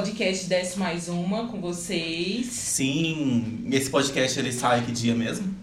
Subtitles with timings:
[0.00, 2.46] Podcast Desce Mais Uma com vocês.
[2.46, 5.54] Sim, esse podcast ele sai que dia mesmo?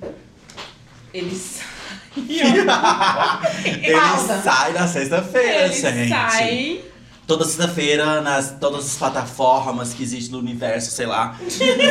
[1.12, 1.62] Eles
[2.16, 2.66] Ele
[4.44, 6.10] sai na sexta-feira, gente.
[6.10, 6.82] saem
[7.26, 11.36] Toda sexta-feira, nas todas as plataformas que existem no universo, sei lá.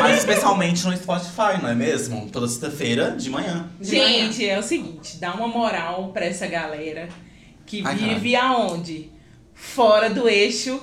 [0.01, 2.31] Mas especialmente no Spotify, não é mesmo?
[2.31, 3.69] Toda sexta-feira de manhã.
[3.81, 7.09] Gente, é o seguinte, dá uma moral pra essa galera
[7.67, 9.11] que Ai, vive aonde?
[9.53, 10.81] Fora do eixo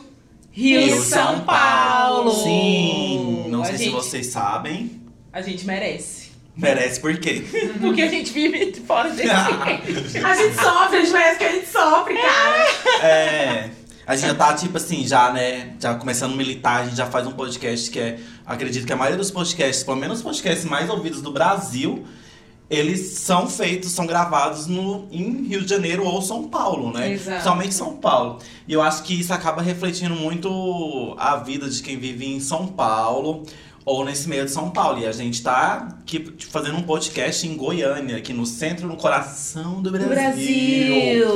[0.55, 2.31] Rio, São Paulo.
[2.43, 5.01] Sim, não a sei gente, se vocês sabem.
[5.31, 6.31] A gente merece.
[6.55, 7.43] Merece por quê?
[7.81, 10.25] Porque a gente vive fora desse eixo.
[10.25, 13.03] A gente sofre, a gente merece que a gente sofre, cara.
[13.03, 13.69] É.
[14.05, 15.73] A gente já tá, tipo assim, já, né?
[15.79, 18.19] Já começando a militar, a gente já faz um podcast que é.
[18.45, 22.05] Acredito que a maioria dos podcasts, pelo menos os podcasts mais ouvidos do Brasil,
[22.75, 27.11] eles são feitos, são gravados no, em Rio de Janeiro ou São Paulo, né?
[27.11, 27.31] Exato.
[27.31, 28.39] Principalmente São Paulo.
[28.67, 32.67] E eu acho que isso acaba refletindo muito a vida de quem vive em São
[32.67, 33.43] Paulo
[33.85, 34.99] ou nesse meio de São Paulo.
[34.99, 39.81] E a gente tá aqui fazendo um podcast em Goiânia, aqui no centro, no coração
[39.81, 40.09] do Brasil.
[40.09, 41.27] Brasil.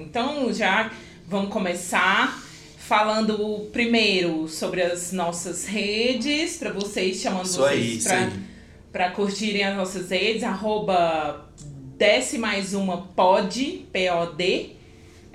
[0.00, 0.90] Então já
[1.28, 2.42] vamos começar
[2.78, 8.53] falando primeiro sobre as nossas redes, pra vocês chamando Isso aí, vocês isso pra, aí.
[8.94, 11.50] Pra curtirem as nossas redes, arroba
[11.98, 14.76] desce mais uma pod, P-O-D,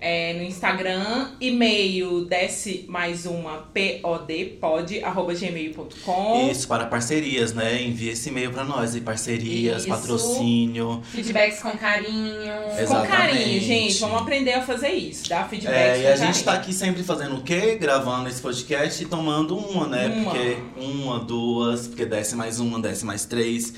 [0.01, 3.69] é, no Instagram, e-mail desce mais uma
[4.01, 6.49] pod, pod, arroba gmail.com.
[6.49, 7.81] Isso, para parcerias, né?
[7.81, 8.95] Envia esse e-mail pra nós.
[8.95, 9.89] E parcerias, Isso.
[9.89, 11.01] patrocínio.
[11.03, 12.51] Feedbacks com carinho.
[12.73, 13.11] Com Exatamente.
[13.11, 15.75] carinho, gente, vamos aprender a fazer isso, dar feedback.
[15.75, 16.45] É, e com a gente carinho.
[16.45, 17.75] tá aqui sempre fazendo o quê?
[17.75, 20.07] Gravando esse podcast e tomando uma, né?
[20.07, 20.31] Uma.
[20.31, 23.73] Porque uma, duas, porque desce mais uma, desce mais três.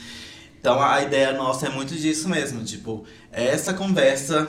[0.59, 4.47] Então a ideia nossa é muito disso mesmo, tipo, essa conversa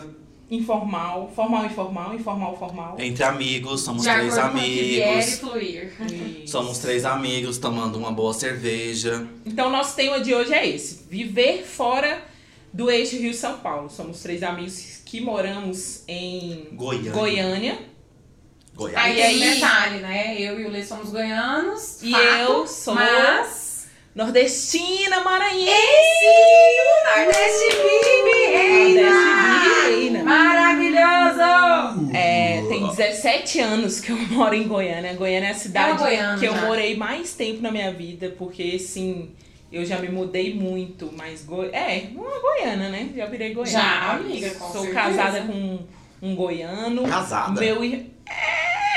[0.55, 2.97] Informal, formal, informal, informal, formal.
[2.99, 5.39] entre amigos, somos De três e amigos.
[5.39, 5.93] fluir.
[6.47, 9.27] Somos três amigos tomando uma boa cerveja.
[9.47, 12.23] Então, nosso tema de hoje é esse: viver fora
[12.71, 13.89] do eixo Rio-São Paulo.
[13.89, 17.13] Somos três amigos que moramos em Goiânia.
[17.13, 17.79] Goiânia.
[18.75, 19.05] Goiás.
[19.07, 20.37] Aí aí- detalhe, né?
[20.39, 22.03] Eu e o Lê somos goianos.
[22.03, 23.72] E fato, eu sou Mas.
[24.15, 25.73] Nordestina, maranhense.
[27.17, 30.23] Nordeste vive, Nordeste vive, reina!
[30.25, 32.11] Maravilhoso!
[32.15, 35.15] É, tem 17 anos que eu moro em Goiânia.
[35.15, 38.75] Goiânia é a cidade É goiana que eu morei mais tempo na minha vida, porque
[38.77, 39.31] assim,
[39.73, 41.69] eu já me mudei muito, mas Goi...
[41.73, 43.09] é, uma goiana, né?
[43.17, 43.71] Já virei goiana.
[43.73, 44.95] Já, amiga, com Sou certeza.
[45.01, 45.87] casada com um,
[46.21, 47.03] um goiano.
[47.09, 47.59] Casada.
[47.59, 48.13] Meu ir-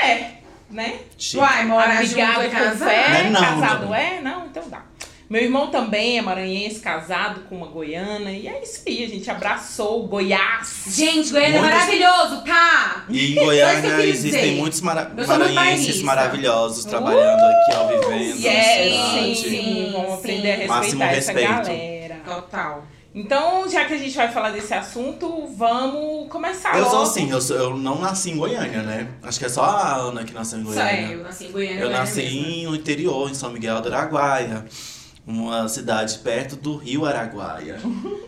[0.04, 0.30] é,
[0.70, 0.98] né?
[1.34, 2.80] Uai, mora junto com casado?
[2.80, 3.94] Não é não, casado não.
[3.94, 4.20] é?
[4.20, 4.82] Não, então dá.
[5.28, 8.30] Meu irmão também é maranhense, casado com uma goiana.
[8.30, 10.84] E é isso aí, a gente abraçou o Goiás.
[10.86, 13.04] Gente, Goiânia é Muitas- maravilhoso, tá?
[13.08, 14.56] E em Só eu Goiânia existem dizer.
[14.60, 20.14] muitos mara maranhenses maravilhosos trabalhando aqui, ó, vivendo Yes, na sim, sim, vamos Sim.
[20.14, 21.66] aprender a Máximo respeitar essa respeito.
[21.66, 22.16] galera.
[22.24, 22.84] Total.
[23.12, 26.90] Então, já que a gente vai falar desse assunto, vamos começar Eu logo.
[26.90, 29.08] sou assim, eu, sou- eu não nasci em Goiânia, né?
[29.22, 30.92] Acho que é só a Ana que nasceu em Só Goiânia.
[31.08, 31.74] é, eu nasci em Goiânia.
[31.76, 32.70] Eu Goiânia nasci mesmo.
[32.70, 34.66] no interior, em São Miguel do Araguaia.
[35.26, 37.80] Uma cidade perto do rio Araguaia.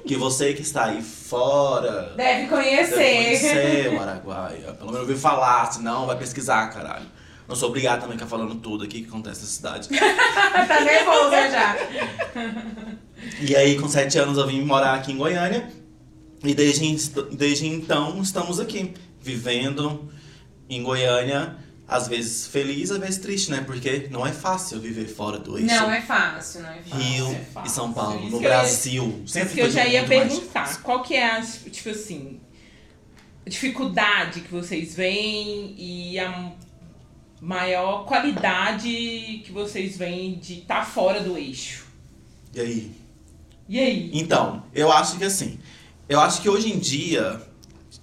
[0.04, 2.94] que você que está aí fora Deve deve conhecer.
[2.94, 4.72] conhecer o Araguaia.
[4.72, 7.06] Pelo menos ouviu falar, senão vai pesquisar, caralho.
[7.46, 9.88] Não sou obrigado também a ficar falando tudo aqui que acontece na cidade.
[10.68, 11.76] tá nervoso já.
[13.40, 15.70] E aí, com sete anos, eu vim morar aqui em Goiânia.
[16.44, 16.94] E desde,
[17.32, 20.10] desde então, estamos aqui, vivendo
[20.68, 21.56] em Goiânia.
[21.88, 23.62] Às vezes feliz, às vezes triste, né?
[23.62, 25.74] Porque não é fácil viver fora do eixo.
[25.74, 26.98] Não é fácil, não é fácil.
[26.98, 27.66] Rio é fácil.
[27.66, 29.22] e São Paulo, no eu Brasil.
[29.24, 30.82] Isso Sempre que eu já ia mais perguntar.
[30.82, 32.40] Qual que é a, tipo assim,
[33.46, 36.52] dificuldade que vocês veem e a
[37.40, 41.86] maior qualidade que vocês veem de estar fora do eixo?
[42.52, 42.92] E aí?
[43.66, 44.10] E aí?
[44.12, 45.58] Então, eu acho que assim,
[46.08, 47.40] eu acho que hoje em dia,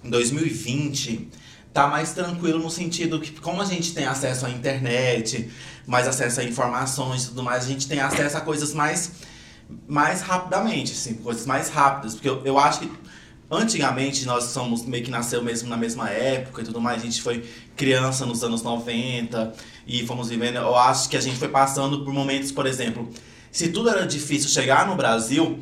[0.02, 1.28] em 2020,
[1.76, 5.50] tá mais tranquilo no sentido que, como a gente tem acesso à internet,
[5.86, 9.12] mais acesso a informações e tudo mais, a gente tem acesso a coisas mais,
[9.86, 12.14] mais rapidamente, assim, coisas mais rápidas.
[12.14, 12.90] Porque eu, eu acho que
[13.50, 17.20] antigamente nós somos meio que nasceu mesmo na mesma época e tudo mais, a gente
[17.20, 17.46] foi
[17.76, 19.52] criança nos anos 90
[19.86, 20.56] e fomos vivendo.
[20.56, 23.06] Eu acho que a gente foi passando por momentos, por exemplo,
[23.52, 25.58] se tudo era difícil chegar no Brasil,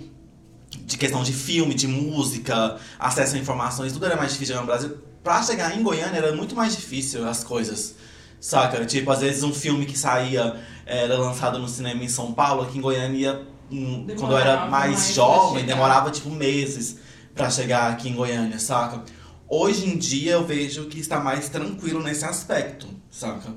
[0.71, 4.69] de questão de filme, de música, acesso a informações, tudo era mais difícil chegar no
[4.69, 5.14] Brasil.
[5.25, 7.95] Pra chegar em Goiânia era muito mais difícil as coisas.
[8.39, 8.85] Saca?
[8.85, 12.77] Tipo, às vezes um filme que saía, era lançado no cinema em São Paulo, aqui
[12.77, 13.41] em Goiânia,
[13.73, 16.99] hum, quando eu era Demorava mais mais jovem, demorava tipo meses
[17.35, 19.03] pra chegar aqui em Goiânia, saca?
[19.49, 23.51] Hoje em dia eu vejo que está mais tranquilo nesse aspecto, saca?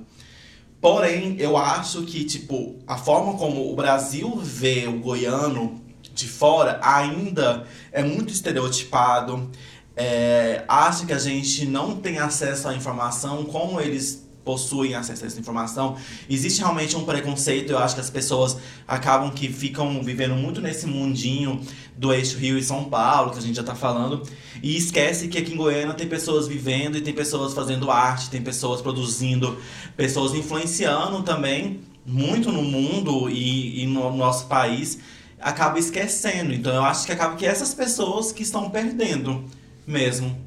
[0.80, 5.82] Porém, eu acho que, tipo, a forma como o Brasil vê o goiano
[6.14, 9.52] de fora ainda é muito estereotipado.
[10.00, 15.28] É, acha que a gente não tem acesso à informação como eles possuem acesso a
[15.28, 15.98] essa informação.
[16.30, 18.56] Existe realmente um preconceito, eu acho que as pessoas
[18.88, 21.60] acabam que ficam vivendo muito nesse mundinho
[21.98, 24.24] do eixo Rio e São Paulo, que a gente já tá falando,
[24.64, 28.42] e esquece que aqui em Goiânia tem pessoas vivendo e tem pessoas fazendo arte, tem
[28.42, 29.58] pessoas produzindo,
[29.98, 34.98] pessoas influenciando também muito no mundo e, e no nosso país,
[35.42, 36.54] acaba esquecendo.
[36.54, 39.44] Então eu acho que acaba que essas pessoas que estão perdendo
[39.88, 40.46] mesmo.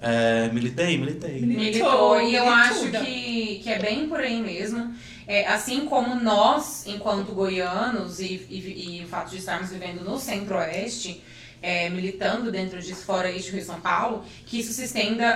[0.00, 1.40] É, militei, militei.
[1.40, 2.48] Militou, e eu Militou.
[2.48, 4.94] acho que, que é bem por aí mesmo.
[5.26, 10.18] É, assim como nós, enquanto goianos, e, e, e o fato de estarmos vivendo no
[10.18, 11.22] centro-oeste,
[11.62, 15.26] é, militando dentro disso, fora eixo Rio São Paulo, que isso se estenda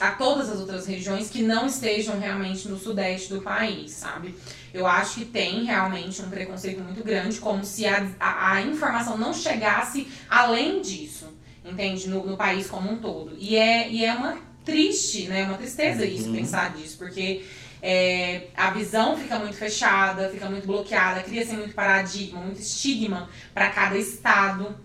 [0.00, 4.34] a, a todas as outras regiões que não estejam realmente no sudeste do país, sabe?
[4.72, 9.18] Eu acho que tem realmente um preconceito muito grande, como se a, a, a informação
[9.18, 11.35] não chegasse além disso,
[11.66, 12.08] entende?
[12.08, 13.36] No, no país como um todo.
[13.38, 15.44] E é, e é uma triste, né?
[15.44, 16.34] Uma tristeza isso, Uhum.
[16.36, 17.44] pensar disso, porque
[17.82, 23.70] é, a visão fica muito fechada, fica muito bloqueada, cria-se muito paradigma, muito estigma para
[23.70, 24.76] cada estado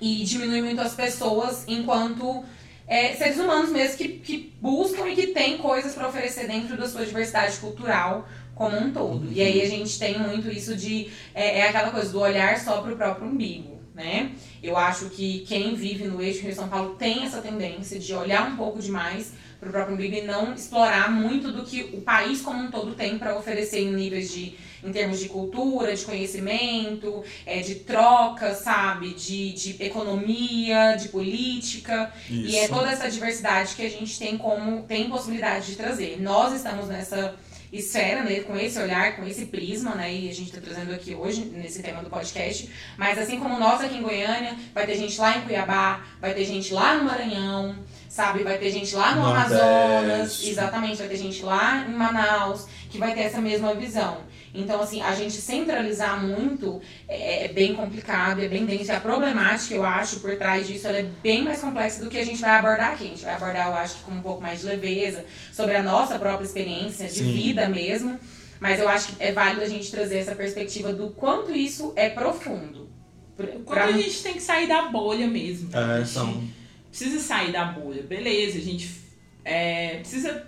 [0.00, 2.44] e diminui muito as pessoas enquanto
[2.86, 6.88] é, seres humanos mesmo que, que buscam e que têm coisas para oferecer dentro da
[6.88, 9.32] sua diversidade cultural como um todo.
[9.32, 11.08] E aí a gente tem muito isso de.
[11.34, 13.69] É, é aquela coisa do olhar só para o próprio umbigo,
[14.00, 14.32] né?
[14.62, 18.50] Eu acho que quem vive no eixo Rio São Paulo tem essa tendência de olhar
[18.50, 22.40] um pouco demais para o próprio umbigo e não explorar muito do que o país
[22.40, 27.22] como um todo tem para oferecer em níveis de em termos de cultura, de conhecimento,
[27.44, 29.12] é, de troca, sabe?
[29.12, 32.10] De, de economia, de política.
[32.30, 32.72] E é Isso.
[32.72, 36.18] toda essa diversidade que a gente tem como tem possibilidade de trazer.
[36.18, 37.34] Nós estamos nessa
[37.72, 41.14] esfera, né, com esse olhar, com esse prisma, né, e a gente está trazendo aqui
[41.14, 42.68] hoje nesse tema do podcast.
[42.96, 46.44] Mas assim como nós aqui em Goiânia, vai ter gente lá em Cuiabá, vai ter
[46.44, 47.76] gente lá no Maranhão,
[48.08, 49.54] sabe, vai ter gente lá no Nordeste.
[49.54, 54.18] Amazonas, exatamente, vai ter gente lá em Manaus que vai ter essa mesma visão.
[54.52, 58.92] Então, assim, a gente centralizar muito é, é bem complicado, é bem denso.
[58.92, 62.24] A problemática, eu acho, por trás disso, ela é bem mais complexa do que a
[62.24, 63.04] gente vai abordar aqui.
[63.04, 66.18] A gente vai abordar, eu acho, com um pouco mais de leveza, sobre a nossa
[66.18, 67.32] própria experiência de Sim.
[67.32, 68.18] vida mesmo.
[68.58, 72.08] Mas eu acho que é válido a gente trazer essa perspectiva do quanto isso é
[72.10, 72.90] profundo.
[73.36, 75.70] Pra- Quando pra- a gente tem que sair da bolha mesmo.
[75.74, 76.42] É, são.
[76.90, 78.58] Precisa sair da bolha, beleza.
[78.58, 78.90] A gente
[79.44, 80.44] é, precisa,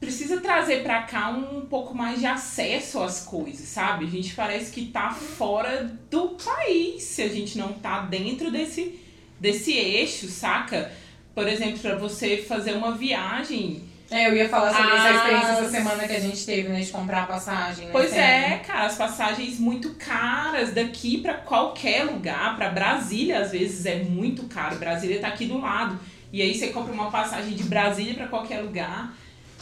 [0.00, 4.04] precisa trazer pra cá um pouco mais de acesso às coisas, sabe?
[4.06, 8.98] A gente parece que tá fora do país se a gente não tá dentro desse,
[9.40, 10.92] desse eixo, saca?
[11.34, 15.48] Por exemplo, pra você fazer uma viagem É, eu ia falar sobre essa As- experiência
[15.50, 17.86] essa semana que a gente teve, né, de comprar a passagem.
[17.86, 23.50] Né, Pois é, cara, as passagens muito caras daqui pra qualquer lugar, pra Brasília às
[23.50, 24.76] vezes é muito caro.
[24.76, 25.98] Brasília tá aqui do lado.
[26.32, 29.12] E aí você compra uma passagem de Brasília pra qualquer lugar.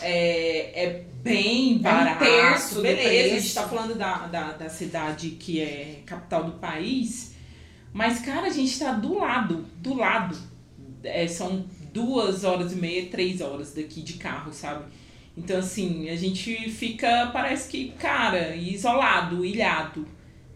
[0.00, 2.24] É, é bem barato.
[2.24, 6.52] terço do Beleza, a gente tá falando da, da, da cidade que é capital do
[6.52, 7.34] país.
[7.92, 10.36] Mas, cara, a gente tá do lado, do lado.
[11.02, 14.84] É, são duas horas e meia, três horas daqui de carro, sabe?
[15.36, 20.06] Então, assim, a gente fica, parece que, cara, isolado, ilhado.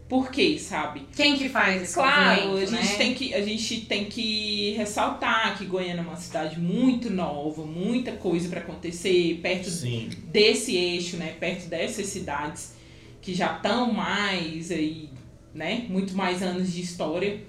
[0.09, 1.03] Por quê, sabe?
[1.15, 2.95] Quem que faz esse Claro, a gente, né?
[2.97, 8.13] tem que, a gente tem que ressaltar que Goiânia é uma cidade muito nova, muita
[8.13, 10.09] coisa pra acontecer, perto Sim.
[10.23, 11.35] desse eixo, né?
[11.39, 12.73] Perto dessas cidades
[13.21, 15.11] que já estão mais aí,
[15.53, 15.85] né?
[15.87, 17.41] Muito mais anos de história.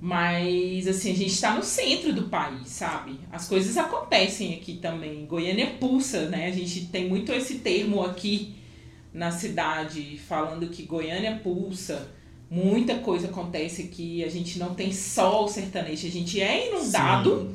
[0.00, 3.20] Mas, assim, a gente está no centro do país, sabe?
[3.30, 5.24] As coisas acontecem aqui também.
[5.26, 6.48] Goiânia pulsa, né?
[6.48, 8.63] A gente tem muito esse termo aqui
[9.14, 12.08] na cidade, falando que Goiânia pulsa.
[12.50, 14.22] Muita coisa acontece aqui.
[14.24, 16.06] A gente não tem só o sertanejo.
[16.06, 17.54] A gente é inundado Sim.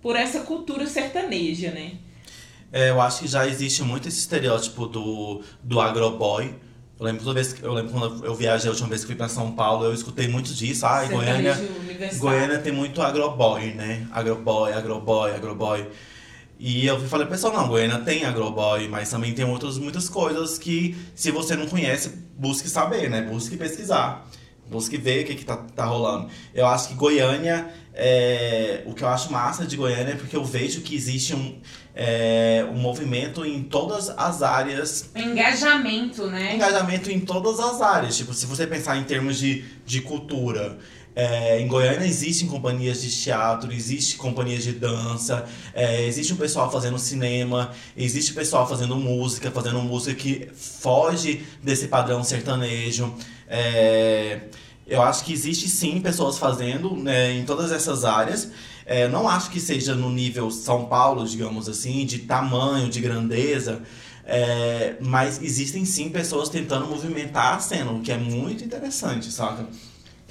[0.00, 1.92] por essa cultura sertaneja, né?
[2.72, 6.54] É, eu acho que já existe muito esse estereótipo do, do agroboy.
[6.98, 9.16] Eu lembro, toda vez, que- eu lembro quando eu viajei a última vez que fui
[9.16, 10.86] pra São Paulo, eu escutei muito disso.
[10.86, 11.54] Ai, Goiânia.
[12.18, 14.06] Goiânia tem muito agroboy, né?
[14.12, 15.86] Agroboy, agroboy, agroboy.
[16.64, 20.96] E eu falei, pessoal, não, Goiânia tem agroboy, mas também tem outras muitas coisas que,
[21.12, 23.20] se você não conhece, busque saber, né?
[23.20, 24.30] Busque pesquisar.
[24.70, 26.28] Busque ver o que, que tá, tá rolando.
[26.54, 30.44] Eu acho que Goiânia, é, o que eu acho massa de Goiânia é porque eu
[30.44, 31.58] vejo que existe um,
[31.96, 36.54] é, um movimento em todas as áreas Engajamento, né?
[36.54, 38.16] engajamento em todas as áreas.
[38.16, 40.78] Tipo, se você pensar em termos de, de cultura,
[41.14, 46.70] é, em Goiânia existem companhias de teatro, existe companhias de dança, é, existe um pessoal
[46.70, 53.14] fazendo cinema, existe pessoal fazendo música, fazendo música que foge desse padrão sertanejo.
[53.46, 54.40] É,
[54.86, 58.50] eu acho que existe sim pessoas fazendo né, em todas essas áreas.
[58.86, 63.82] É, não acho que seja no nível São Paulo, digamos assim, de tamanho, de grandeza,
[64.24, 69.66] é, mas existem sim pessoas tentando movimentar a cena, o que é muito interessante, saca?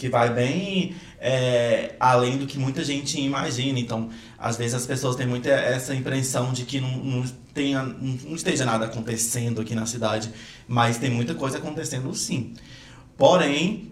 [0.01, 3.77] Que vai bem é, além do que muita gente imagina.
[3.77, 8.33] Então, às vezes as pessoas têm muita essa impressão de que não, não, tenha, não
[8.33, 10.31] esteja nada acontecendo aqui na cidade,
[10.67, 12.55] mas tem muita coisa acontecendo sim.
[13.15, 13.91] Porém,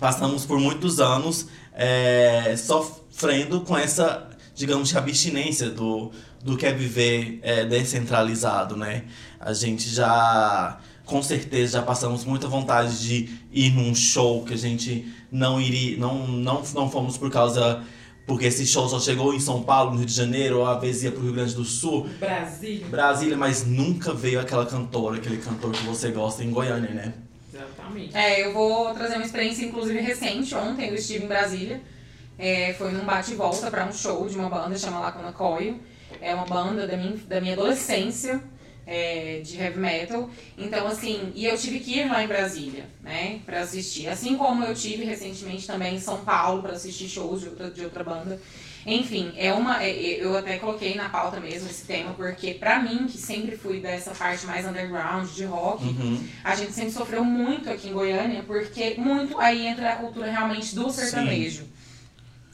[0.00, 6.10] passamos por muitos anos é, sofrendo com essa, digamos, abstinência do,
[6.42, 9.04] do que é viver é, descentralizado, né?
[9.38, 14.58] A gente já, com certeza, já passamos muita vontade de ir num show que a
[14.58, 17.82] gente não iria, não, não, não fomos por causa
[18.28, 21.02] porque esse show só chegou em São Paulo, no Rio de Janeiro, ou a vez
[21.02, 22.86] ia pro Rio Grande do Sul, Brasília.
[22.86, 27.14] Brasília, mas nunca veio aquela cantora, aquele cantor que você gosta em Goiânia, né?
[27.52, 28.14] Exatamente.
[28.14, 30.54] É, eu vou trazer uma experiência, inclusive, recente.
[30.54, 31.80] Ontem eu estive em Brasília.
[32.38, 35.80] É, foi num bate e volta pra um show de uma banda chama Lacuna Coil.
[36.20, 38.42] É uma banda da minha, da minha adolescência,
[38.90, 40.30] é, de heavy metal.
[40.56, 44.08] Então, assim, e eu tive que ir lá em Brasília, né, pra assistir.
[44.08, 47.84] Assim como eu tive recentemente também em São Paulo pra assistir shows de outra, de
[47.84, 48.40] outra banda.
[48.86, 49.82] Enfim, é uma.
[49.84, 53.54] é- é- eu até coloquei na pauta mesmo esse tema, porque pra mim, que sempre
[53.54, 56.24] fui dessa parte mais underground de rock, Uhum.
[56.42, 60.74] a gente sempre sofreu muito aqui em Goiânia, porque muito aí entra a cultura realmente
[60.74, 61.64] do sertanejo.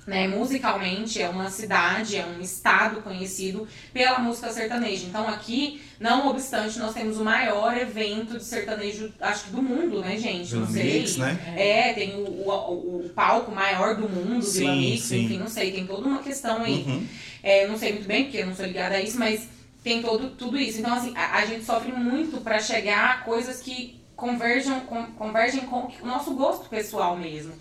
[0.06, 5.06] Né, musicalmente é uma cidade, é um estado conhecido pela música sertaneja.
[5.06, 10.00] Então aqui, não obstante, nós temos o maior evento de sertanejo, acho que do mundo,
[10.00, 10.54] né, gente?
[10.54, 11.00] Não Vila sei.
[11.00, 11.54] Mix, né?
[11.56, 15.24] É, tem o, o, o palco maior do mundo, Sim, Vila Mix, sim.
[15.24, 16.84] enfim, não sei, tem toda uma questão aí.
[16.86, 17.06] Uhum.
[17.42, 19.48] É, não sei muito bem, porque eu não sou ligada a isso, mas
[19.82, 20.80] tem todo, tudo isso.
[20.80, 25.60] Então, assim, a, a gente sofre muito pra chegar a coisas que converjam, com, convergem
[25.62, 27.52] com o nosso gosto pessoal mesmo.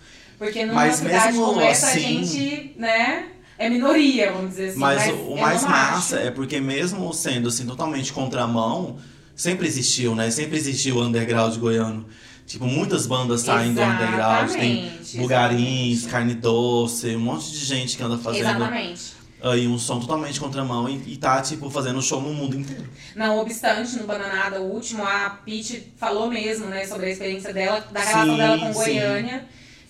[0.44, 3.26] Porque numa Mas cidade mesmo como essa, a assim- gente, né,
[3.58, 4.78] é minoria, vamos dizer assim.
[4.78, 6.26] Mas, o eu mais massa acho.
[6.26, 8.98] é porque mesmo sendo assim totalmente contramão,
[9.34, 10.30] sempre existiu, né?
[10.30, 12.06] Sempre existiu o underground goiano.
[12.46, 14.50] Tipo, muitas bandas saem do underground.
[14.50, 16.08] Tem Bugarins, exatamente.
[16.08, 19.00] Carne Doce, um monte de gente que anda fazendo Exatamente.
[19.42, 22.84] aí um som totalmente contramão e, e tá, tipo, fazendo show no mundo inteiro.
[23.16, 27.80] Não obstante, no Bananada, o último, a Pete falou mesmo, né, sobre a experiência dela,
[27.90, 28.78] da relação Sim, dela com sim.
[28.92, 29.44] Goiânia,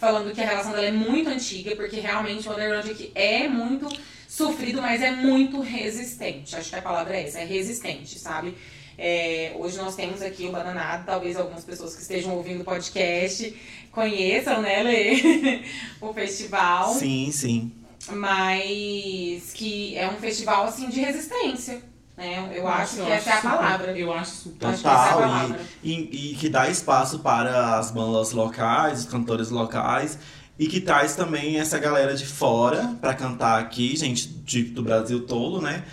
[0.04, 3.88] falando que a relação dela é muito antiga, porque realmente o underground aqui é muito
[4.28, 6.54] sofrido, mas é muito resistente.
[6.54, 8.54] Acho que a palavra é essa, é resistente, sabe?
[8.98, 13.56] É, hoje nós temos aqui o Bananada, talvez algumas pessoas que estejam ouvindo o podcast
[13.90, 15.62] conheçam, né, Lê?
[16.00, 17.72] o festival Sim, sim.
[18.10, 21.82] mas que é um festival assim de resistência,
[22.16, 22.52] né?
[22.54, 23.98] Eu acho Nossa, que essa é a super- palavra.
[23.98, 24.66] Eu acho super.
[24.68, 25.56] Acho que é Total.
[25.82, 30.18] E, e, e que dá espaço para as bandas locais, os cantores locais.
[30.58, 35.26] E que traz também essa galera de fora pra cantar aqui, gente de- do Brasil
[35.26, 35.84] todo, né?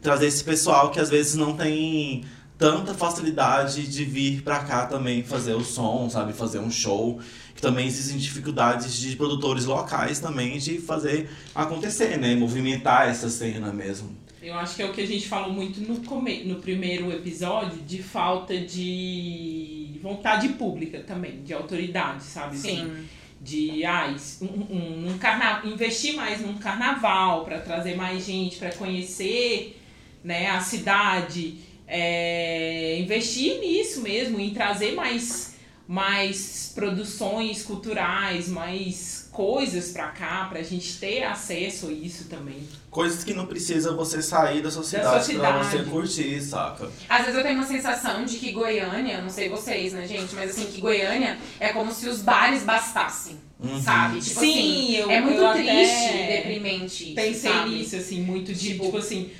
[0.00, 2.24] Trazer esse pessoal que às vezes não tem
[2.56, 6.32] tanta facilidade de vir pra cá também fazer o som, sabe?
[6.32, 7.18] Fazer um show.
[7.56, 12.36] Que também existem dificuldades de produtores locais também de fazer acontecer, né?
[12.36, 14.10] Movimentar essa cena mesmo.
[14.44, 16.44] Eu acho que é o que a gente falou muito no, come...
[16.44, 22.56] no primeiro episódio, de falta de vontade pública também, de autoridade, sabe?
[22.56, 23.08] Assim, Sim.
[23.40, 25.62] de ah, um, um, um carna...
[25.64, 29.80] investir mais num carnaval para trazer mais gente para conhecer
[30.22, 31.54] né, a cidade,
[31.88, 35.56] é, investir nisso mesmo, em trazer mais,
[35.88, 42.62] mais produções culturais, mais coisas para cá, pra gente ter acesso a isso também.
[42.94, 45.84] Coisas que não precisa você sair da sua sua cidade pra cidade.
[45.84, 46.88] você curtir, saca?
[47.08, 50.50] Às vezes eu tenho uma sensação de que Goiânia, não sei vocês, né, gente, mas
[50.50, 53.82] assim, que Goiânia é como se os bares bastassem, Uhum.
[53.82, 54.20] sabe?
[54.20, 57.70] Tipo Sim, assim, eu- é muito eu triste e deprimente isso, Pensei sabe?
[57.70, 59.30] nisso, assim, muito de, Tipo- tipo assim.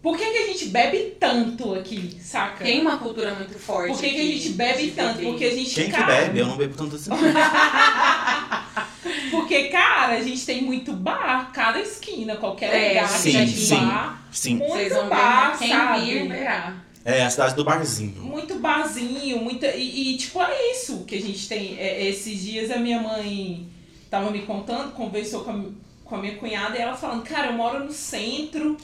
[0.00, 2.62] Por que, que a gente bebe tanto aqui, saca?
[2.64, 3.90] Tem uma cultura muito forte.
[3.90, 5.16] Por que, que a gente bebe tanto?
[5.16, 5.30] beber.
[5.30, 6.38] Porque a gente, Quem que bebe?
[6.38, 7.10] Eu não bebo tanto assim.
[9.30, 13.76] Porque, cara, a gente tem muito bar, cada esquina, qualquer É, lugar sim, tem sim.
[13.76, 14.22] bar.
[14.30, 14.54] Sim.
[14.56, 16.00] Muito Vocês vão bar, ver quem sabe?
[16.04, 16.74] vir verá.
[17.04, 18.20] É a cidade do barzinho.
[18.20, 19.68] Muito barzinho, muita.
[19.74, 21.78] E, e, tipo, é isso que a gente tem.
[21.78, 23.68] É, esses dias a minha mãe
[24.10, 25.64] tava me contando, conversou com a,
[26.04, 28.76] com a minha cunhada e ela falando, cara, eu moro no centro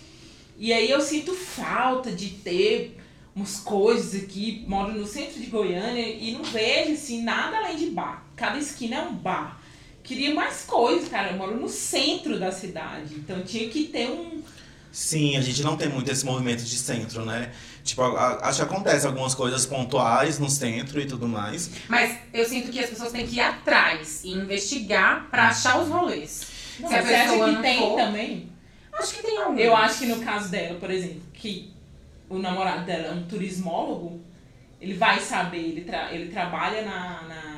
[0.59, 2.97] e aí eu sinto falta de ter
[3.35, 7.87] umas coisas aqui, moro no centro de Goiânia e não vejo assim nada além de
[7.87, 8.25] bar.
[8.37, 9.61] Cada esquina é um bar.
[10.02, 11.30] Queria mais coisas, cara.
[11.30, 13.14] Eu moro no centro da cidade.
[13.14, 14.42] Então tinha que ter um.
[14.90, 17.50] Sim, a gente não tem muito esse movimento de centro, né?
[17.82, 21.71] Tipo, acho que acontece algumas coisas pontuais no centro e tudo mais.
[21.88, 25.88] Mas eu sinto que as pessoas têm que ir atrás e investigar pra achar os
[25.88, 26.47] rolês.
[26.78, 28.52] Não, Se a você acha que não tem for- também?
[28.92, 29.59] Acho que tem algum.
[29.59, 31.73] Eu acho que no caso dela, por exemplo, que
[32.28, 34.21] o namorado dela é um turismólogo,
[34.80, 37.51] ele vai saber, ele, tra ele trabalha na, na,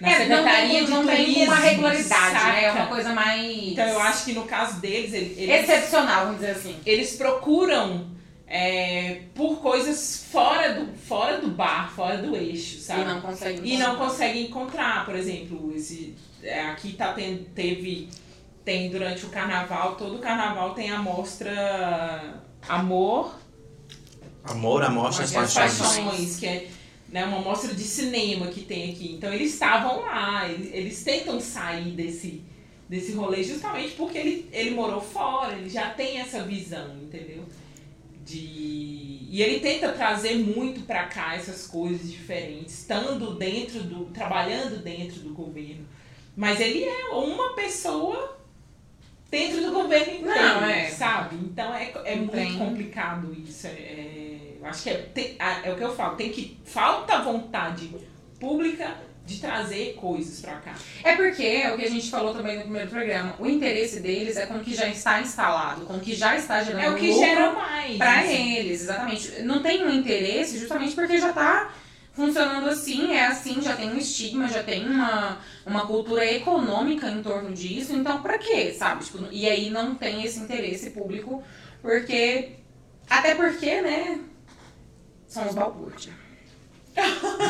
[0.00, 1.34] na é, não Secretaria tem, de não Turismo.
[1.34, 2.46] tem uma regularidade, saca?
[2.52, 2.64] né?
[2.64, 3.46] É uma coisa mais.
[3.68, 6.76] Então eu acho que no caso deles, ele- eles, Excepcional, vamos dizer assim.
[6.86, 8.08] eles procuram
[8.46, 13.02] é, por coisas fora do, fora do bar, fora do eixo, sabe?
[13.02, 13.72] E não consegue.
[13.74, 17.12] E não conseguem encontrar, por exemplo, esse é, aqui tá
[17.54, 18.08] teve
[18.64, 22.34] tem durante o carnaval, todo carnaval tem a mostra
[22.68, 23.34] Amor
[24.44, 25.78] Amor, a e as paixões.
[25.78, 26.68] Paixões, que é
[27.10, 29.12] né, uma mostra de cinema que tem aqui.
[29.12, 32.42] Então eles estavam lá, eles, eles tentam sair desse
[32.88, 37.44] desse rolê justamente porque ele, ele morou fora, ele já tem essa visão, entendeu?
[38.26, 44.82] De e ele tenta trazer muito pra cá essas coisas diferentes, estando dentro do trabalhando
[44.82, 45.86] dentro do governo.
[46.36, 48.36] Mas ele é uma pessoa
[49.30, 50.90] dentro do governo inteiro, Não, é.
[50.90, 51.36] sabe?
[51.36, 53.68] Então é, é muito complicado isso.
[53.68, 54.09] É, é-
[54.66, 57.90] acho que é, tem- é o que eu falo, tem que falta vontade
[58.38, 58.94] pública
[59.26, 60.74] de trazer coisas pra cá.
[61.04, 63.36] É porque é o que a gente falou também no primeiro programa.
[63.38, 66.62] O interesse deles é com o que já está instalado, com o que já está
[66.64, 67.96] gerando É o que gera mais.
[67.96, 68.32] pra isso.
[68.42, 69.42] eles, exatamente.
[69.42, 71.72] Não tem um interesse justamente porque já tá
[72.12, 77.22] funcionando assim, é assim, já tem um estigma, já tem uma, uma cultura econômica em
[77.22, 79.04] torno disso, então pra quê, sabe?
[79.04, 81.40] Tipo, e aí não tem esse interesse público,
[81.80, 82.56] porque.
[83.08, 84.18] Até porque, né?
[85.30, 86.12] São os balbúrdia.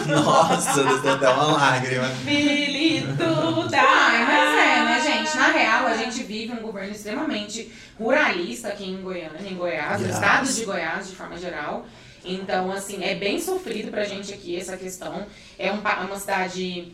[0.06, 2.04] Nossa, desceu até uma lágrima.
[2.08, 3.16] Filito
[3.70, 3.82] da.
[4.26, 5.36] Mas é, né, gente?
[5.36, 10.06] Na real, a gente vive um governo extremamente ruralista aqui em Goiânia, em Goiás, no
[10.08, 10.14] Goiás.
[10.14, 11.86] estado de Goiás, de forma geral.
[12.24, 15.26] Então, assim, é bem sofrido pra gente aqui essa questão.
[15.58, 16.92] É um pa- uma cidade.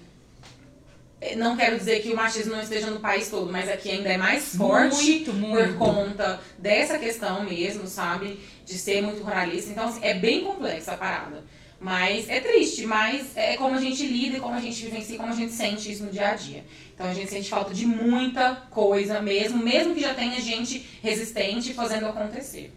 [1.20, 4.08] eh, Não quero dizer que o machismo não esteja no país todo, mas aqui ainda
[4.08, 5.72] é mais forte Muito, muito.
[5.74, 8.38] por conta dessa questão mesmo, sabe?
[8.66, 9.70] De ser muito ruralista.
[9.70, 11.44] Então, assim, é bem complexa a parada.
[11.78, 15.36] Mas é triste, mas é como a gente lida, como a gente vivencia, como a
[15.36, 16.64] gente sente isso no dia a dia.
[16.94, 21.74] Então a gente sente falta de muita coisa mesmo, mesmo que já tenha gente resistente
[21.74, 22.72] fazendo acontecer.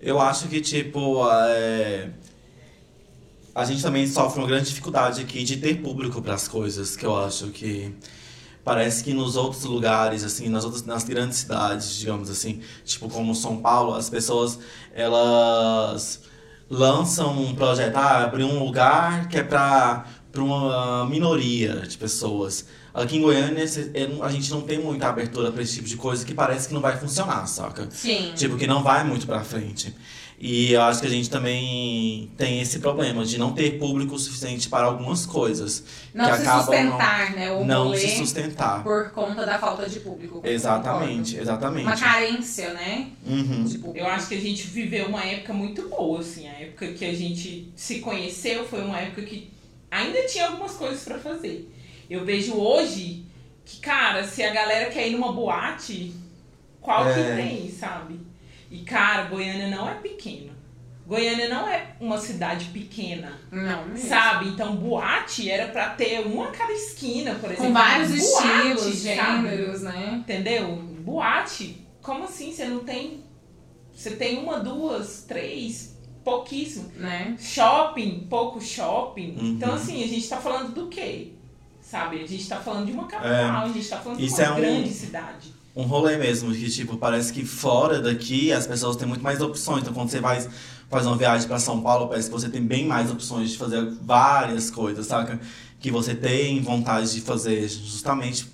[0.00, 2.10] Eu acho que, tipo, é...
[3.54, 7.06] a gente também sofre uma grande dificuldade aqui de ter público para as coisas, que
[7.06, 7.90] eu acho que
[8.64, 13.34] parece que nos outros lugares, assim, nas outras nas grandes cidades, digamos assim, tipo como
[13.34, 14.58] São Paulo, as pessoas
[14.92, 16.22] elas
[16.68, 22.66] lançam um projeto, ah, abrir um lugar que é para para uma minoria de pessoas.
[22.92, 23.64] Aqui em Goiânia,
[24.20, 26.80] a gente não tem muita abertura para esse tipo de coisa que parece que não
[26.80, 27.88] vai funcionar, saca?
[27.90, 28.32] Sim.
[28.34, 29.94] Tipo, que não vai muito pra frente.
[30.38, 34.68] E eu acho que a gente também tem esse problema de não ter público suficiente
[34.68, 35.84] para algumas coisas.
[36.12, 37.52] não que se acabam sustentar, né?
[37.52, 38.82] O não se sustentar.
[38.82, 40.40] por conta da falta de público.
[40.44, 41.86] Exatamente, exatamente.
[41.86, 43.08] Uma carência, né?
[43.24, 43.62] Uhum.
[43.64, 43.92] Público.
[43.94, 46.48] Eu acho que a gente viveu uma época muito boa, assim.
[46.48, 49.50] A época que a gente se conheceu foi uma época que
[49.90, 51.72] ainda tinha algumas coisas pra fazer.
[52.10, 53.24] Eu vejo hoje
[53.64, 56.12] que, cara, se a galera quer ir numa boate,
[56.80, 57.36] qual que É.
[57.36, 58.18] tem, sabe?
[58.74, 60.52] E, cara, Goiânia não é pequena.
[61.06, 64.08] Goiânia não é uma cidade pequena, Não, mesmo.
[64.08, 64.48] sabe?
[64.48, 67.66] Então, boate era pra ter uma a cada esquina, por exemplo.
[67.66, 69.48] Com vários Boate, estilos, sabe?
[69.48, 70.14] gêneros, né?
[70.18, 70.76] Entendeu?
[71.00, 72.50] Boate, como assim?
[72.52, 73.22] Você não tem.
[73.92, 76.90] Você tem uma, duas, três, pouquíssimo.
[76.96, 77.36] né?
[77.38, 79.36] Shopping, pouco shopping.
[79.38, 79.46] Uhum.
[79.52, 81.32] Então, assim, a gente tá falando do quê?
[81.94, 82.24] Sabe?
[82.24, 84.56] A gente tá falando de uma capital, a gente tá falando de uma é um-
[84.56, 85.54] grande cidade.
[85.76, 89.82] Um rolê mesmo, que tipo, parece que fora daqui as pessoas têm muito mais opções.
[89.82, 90.44] Então quando você vai
[90.90, 93.88] fazer uma viagem pra São Paulo, parece que você tem bem mais opções de fazer
[94.02, 95.38] várias coisas, saca?
[95.78, 98.48] Que você tem vontade de fazer justamente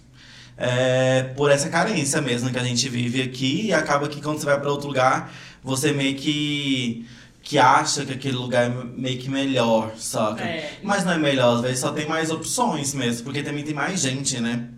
[0.58, 4.44] é, por essa carência mesmo que a gente vive aqui e acaba que quando você
[4.44, 5.32] vai pra outro lugar,
[5.64, 7.06] você meio que.
[7.50, 10.44] Que acha que aquele lugar é meio que melhor, saca?
[10.44, 10.78] É.
[10.84, 14.00] Mas não é melhor, às vezes só tem mais opções mesmo, porque também tem mais
[14.00, 14.68] gente, né?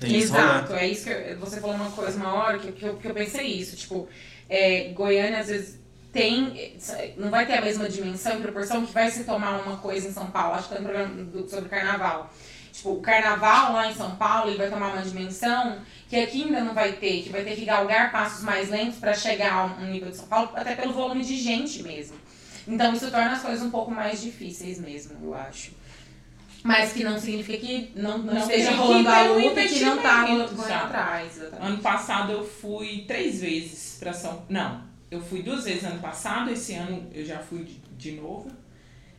[0.00, 0.34] Tem isso?
[0.34, 3.06] Exato, é isso que eu- você falou uma coisa uma hora que, que, eu, que
[3.06, 3.76] eu pensei isso.
[3.76, 4.08] Tipo,
[4.48, 5.78] é, Goiânia às vezes
[6.10, 6.74] tem.
[7.18, 10.12] Não vai ter a mesma dimensão e proporção que vai se tomar uma coisa em
[10.12, 10.54] São Paulo.
[10.54, 12.32] Acho que tem um programa do- sobre carnaval.
[12.76, 15.78] Tipo, o carnaval lá em São Paulo ele vai tomar uma dimensão
[16.10, 19.14] que aqui ainda não vai ter, que vai ter que galgar passos mais lentos para
[19.14, 22.18] chegar a um nível de São Paulo, até pelo volume de gente mesmo.
[22.68, 25.72] Então isso torna as coisas um pouco mais difíceis mesmo, eu acho.
[26.62, 29.80] Mas que não significa que não, não, Não esteja rolando a um luta e que
[29.80, 30.84] não tá investimento, rolando sabe?
[30.84, 31.36] atrás.
[31.38, 31.66] exatamente.
[31.66, 36.50] Ano passado eu fui três vezes pra São Não, eu fui duas vezes ano passado,
[36.50, 38.50] esse ano eu já fui de, de novo.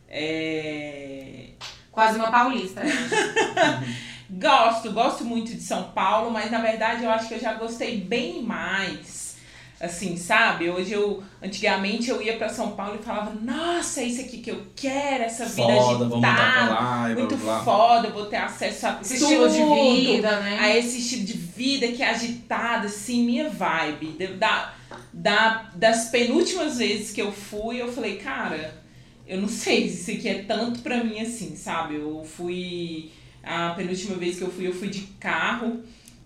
[0.08, 1.48] É...
[1.98, 2.82] Quase uma paulista.
[2.82, 2.92] né?
[4.30, 7.98] Gosto, gosto muito de São Paulo, mas na verdade eu acho que eu já gostei
[8.00, 9.36] bem mais.
[9.80, 10.68] Assim, sabe?
[10.68, 11.22] Hoje eu.
[11.42, 15.22] Antigamente eu ia pra São Paulo e falava, nossa, é isso aqui que eu quero,
[15.24, 16.70] essa vida Foda, agitada.
[16.74, 17.64] lá Muito blá blá.
[17.64, 20.58] foda, eu vou ter acesso a Esse tudo, estilo de vida, né?
[20.60, 24.16] a esse estilo de vida que é agitado, assim, minha vibe.
[24.36, 24.74] Da,
[25.12, 28.74] da, das penúltimas vezes que eu fui, eu falei, cara,
[29.28, 31.96] eu não sei se isso aqui é tanto pra mim assim, sabe?
[31.96, 33.10] Eu fui.
[33.42, 35.82] A penúltima vez que eu fui, eu fui de carro.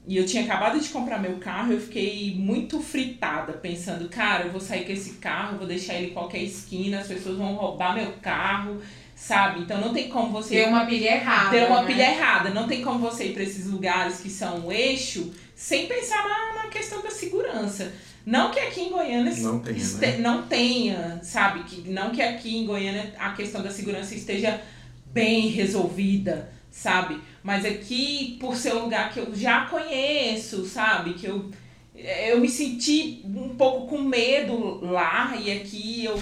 [0.07, 4.51] E eu tinha acabado de comprar meu carro, eu fiquei muito fritada, pensando, cara, eu
[4.51, 7.95] vou sair com esse carro, vou deixar ele em qualquer esquina, as pessoas vão roubar
[7.95, 8.81] meu carro,
[9.15, 9.61] sabe?
[9.61, 11.51] Então não tem como você Ter uma pilha errada.
[11.51, 11.87] Deu uma né?
[11.87, 12.51] pilha errada.
[12.51, 16.65] Não tem como você ir para esses lugares que são o eixo sem pensar na,
[16.65, 17.93] na questão da segurança.
[18.25, 20.17] Não que aqui em Goiânia Não tenha, este- né?
[20.19, 21.65] não tenha, sabe?
[21.65, 24.61] Que, não que aqui em Goiânia a questão da segurança esteja
[25.07, 27.19] bem resolvida, sabe?
[27.43, 31.15] Mas aqui, por ser um lugar que eu já conheço, sabe?
[31.15, 31.51] Que eu,
[31.95, 36.17] eu me senti um pouco com medo lá e aqui eu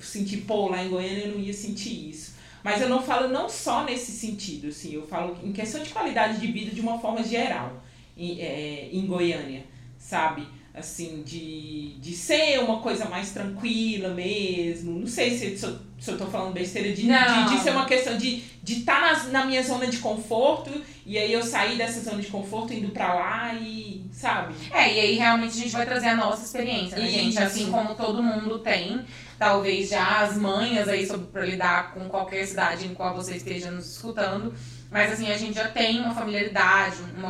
[0.00, 2.34] senti, pô, lá em Goiânia eu não ia sentir isso.
[2.62, 6.40] Mas eu não falo não só nesse sentido, assim, eu falo em questão de qualidade
[6.40, 7.82] de vida de uma forma geral
[8.16, 9.64] em, é, em Goiânia,
[9.98, 10.46] sabe?
[10.74, 14.98] Assim, de, de ser uma coisa mais tranquila mesmo.
[14.98, 17.86] Não sei se, se, eu, se eu tô falando besteira, de, de, de ser uma
[17.86, 20.72] questão de estar tá na minha zona de conforto
[21.06, 24.54] e aí eu sair dessa zona de conforto indo pra lá e, sabe?
[24.72, 27.30] É, e aí realmente a gente vai trazer a nossa experiência, né, gente?
[27.30, 27.42] Isso.
[27.42, 29.04] Assim como todo mundo tem,
[29.38, 33.70] talvez já as manhas aí sobre, pra lidar com qualquer cidade em qual você esteja
[33.70, 34.52] nos escutando.
[34.94, 37.28] Mas assim, a gente já tem uma familiaridade, uma,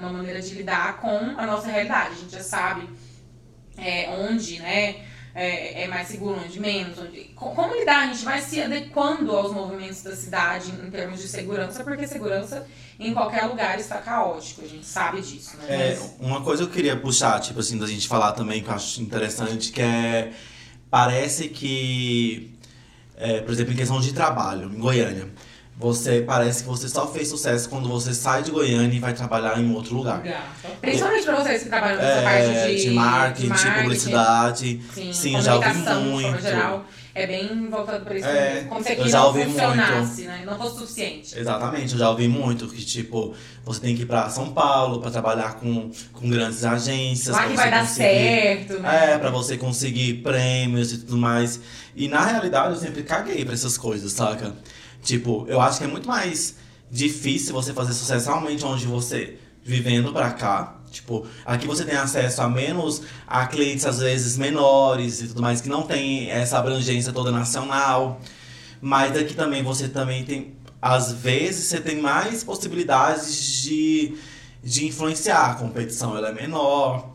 [0.00, 2.10] uma maneira de lidar com a nossa realidade.
[2.14, 2.88] A gente já sabe
[3.78, 4.96] é, onde, né?
[5.32, 7.20] É, é mais seguro, onde menos, onde...
[7.36, 8.04] co- Como lidar?
[8.04, 12.66] A gente vai se adequando aos movimentos da cidade em termos de segurança, porque segurança
[12.98, 15.92] em qualquer lugar está caótico, a gente sabe disso, né?
[15.92, 18.74] É, uma coisa que eu queria puxar, tipo assim, da gente falar também, que eu
[18.74, 20.32] acho interessante, que é.
[20.90, 22.56] Parece que.
[23.16, 25.28] é, por exemplo, em questão de trabalho, em Goiânia.
[25.76, 29.58] Você parece que você só fez sucesso quando você sai de Goiânia e vai trabalhar
[29.58, 30.22] em outro lugar.
[30.80, 34.82] Principalmente pra vocês que trabalham nessa É, parte de, de marketing, de marketing, publicidade.
[34.94, 36.40] Sim, Sim, já ouvi muito.
[36.40, 36.84] geral.
[37.16, 38.64] É bem voltado pra isso É.
[38.68, 40.42] Como se eu aquilo não funcionasse, né?
[40.44, 41.38] Não fosse suficiente.
[41.38, 43.34] Exatamente, eu já ouvi muito que, tipo,
[43.64, 47.34] você tem que ir pra São Paulo pra trabalhar com, com grandes agências.
[47.34, 49.12] Lá que vai dar certo, né?
[49.12, 51.60] É, pra você conseguir prêmios e tudo mais.
[51.94, 54.52] E na realidade eu sempre caguei pra essas coisas, saca?
[55.04, 56.56] Tipo, eu acho que é muito mais
[56.90, 60.80] difícil você fazer sucesso realmente onde você vivendo pra cá.
[60.90, 65.60] Tipo, aqui você tem acesso a menos a clientes às vezes menores e tudo mais,
[65.60, 68.20] que não tem essa abrangência toda nacional.
[68.80, 70.56] Mas aqui também você também tem.
[70.80, 74.16] Às vezes você tem mais possibilidades de,
[74.62, 75.50] de influenciar.
[75.50, 77.14] A competição ela é menor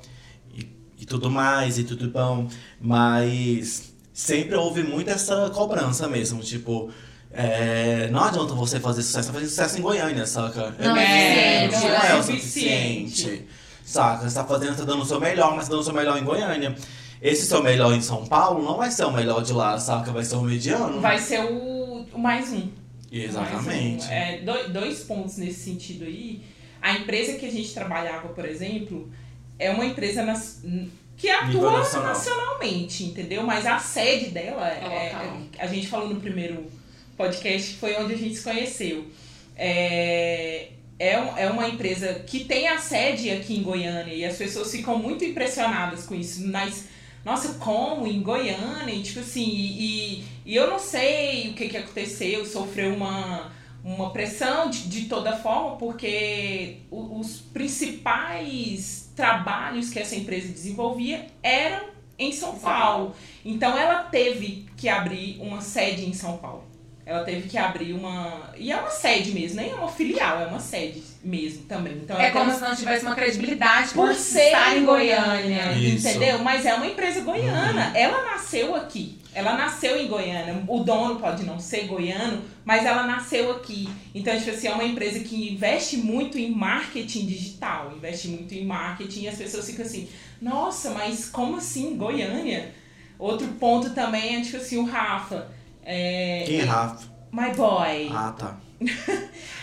[0.54, 0.68] e,
[1.00, 2.48] e tudo mais, e tudo bom.
[2.80, 6.42] Mas sempre houve muito essa cobrança mesmo.
[6.42, 6.92] Tipo,
[7.32, 10.74] é, não adianta você fazer sucesso, você fazer sucesso em Goiânia, saca?
[10.80, 13.10] Não é não é o não é suficiente.
[13.12, 13.48] suficiente.
[13.84, 14.30] Saca?
[14.30, 16.24] Você tá fazendo, tá dando o seu melhor, mas tá dando o seu melhor em
[16.24, 16.76] Goiânia.
[17.22, 20.12] Esse seu melhor em São Paulo não vai ser o melhor de lá, saca?
[20.12, 21.02] Vai ser o mediano.
[21.02, 22.70] Vai ser o, o mais um.
[23.12, 24.06] Exatamente.
[24.08, 24.14] Mais um.
[24.14, 26.42] É, dois, dois pontos nesse sentido aí.
[26.82, 29.10] A empresa que a gente trabalhava, por exemplo,
[29.58, 30.64] é uma empresa nas-
[31.18, 32.08] que atua nacional.
[32.10, 33.44] nacionalmente, entendeu?
[33.44, 35.38] Mas a sede dela, É é, local.
[35.60, 36.66] a gente falou no primeiro
[37.30, 39.06] podcast, foi onde a gente se conheceu.
[39.58, 44.38] É, é, um- é uma empresa que tem a sede aqui em Goiânia e as
[44.38, 46.48] pessoas ficam muito impressionadas com isso.
[46.48, 46.86] Mas,
[47.26, 48.94] nossa, como em Goiânia?
[48.94, 53.52] E, tipo assim, e, e eu não sei o que, que aconteceu, sofreu uma,
[53.84, 61.90] uma pressão de, de toda forma, porque os principais trabalhos que essa empresa desenvolvia eram
[62.18, 63.14] em São Paulo.
[63.44, 66.69] Então ela teve que abrir uma sede em São Paulo.
[67.10, 68.52] Ela teve que abrir uma.
[68.56, 71.94] E é uma sede mesmo, nem é uma filial, é uma sede mesmo também.
[71.94, 76.38] Então É como se não tivesse uma credibilidade por, por ser estar em Goiânia, entendeu?
[76.38, 77.98] Mas é uma empresa goiana.
[77.98, 79.18] Ela nasceu aqui.
[79.34, 80.64] Ela nasceu em Goiânia.
[80.68, 83.90] O dono pode não ser goiano, mas ela nasceu aqui.
[84.14, 88.64] Então, tipo assim, é uma empresa que investe muito em marketing digital, investe muito em
[88.64, 90.08] marketing e as pessoas ficam assim,
[90.40, 92.72] nossa, mas como assim, Goiânia?
[93.18, 95.58] Outro ponto também é, tipo assim, o Rafa.
[95.92, 97.08] É, Quem é Rafa?
[97.32, 98.10] My boy.
[98.12, 98.58] Ah, tá.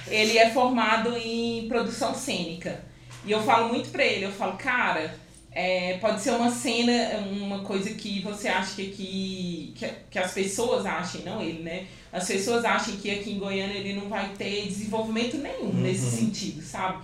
[0.09, 2.81] Ele é formado em produção cênica.
[3.25, 5.15] E eu falo muito pra ele, eu falo, cara,
[5.51, 10.33] é, pode ser uma cena, uma coisa que você acha que, aqui- que, que as
[10.33, 11.87] pessoas achem, não ele, né?
[12.12, 16.62] As pessoas acham que aqui em Goiânia ele não vai ter desenvolvimento nenhum nesse sentido,
[16.62, 16.99] sabe?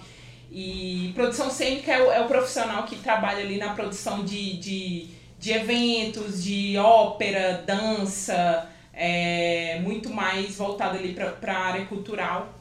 [0.50, 5.06] E produção cênica é o, é o profissional que trabalha ali na produção de, de,
[5.40, 12.59] de eventos, de ópera, dança, é, muito mais voltado ali para a área cultural.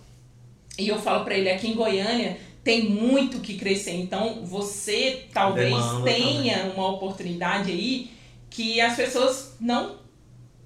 [0.78, 3.94] E eu falo pra ele, aqui em Goiânia tem muito que crescer.
[3.94, 8.12] Então você talvez Demanda tenha uma oportunidade aí
[8.50, 10.00] que as pessoas não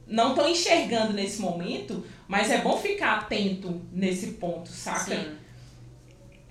[0.07, 5.15] não estão enxergando nesse momento, mas é bom ficar atento nesse ponto, saca?
[5.15, 5.31] Sim.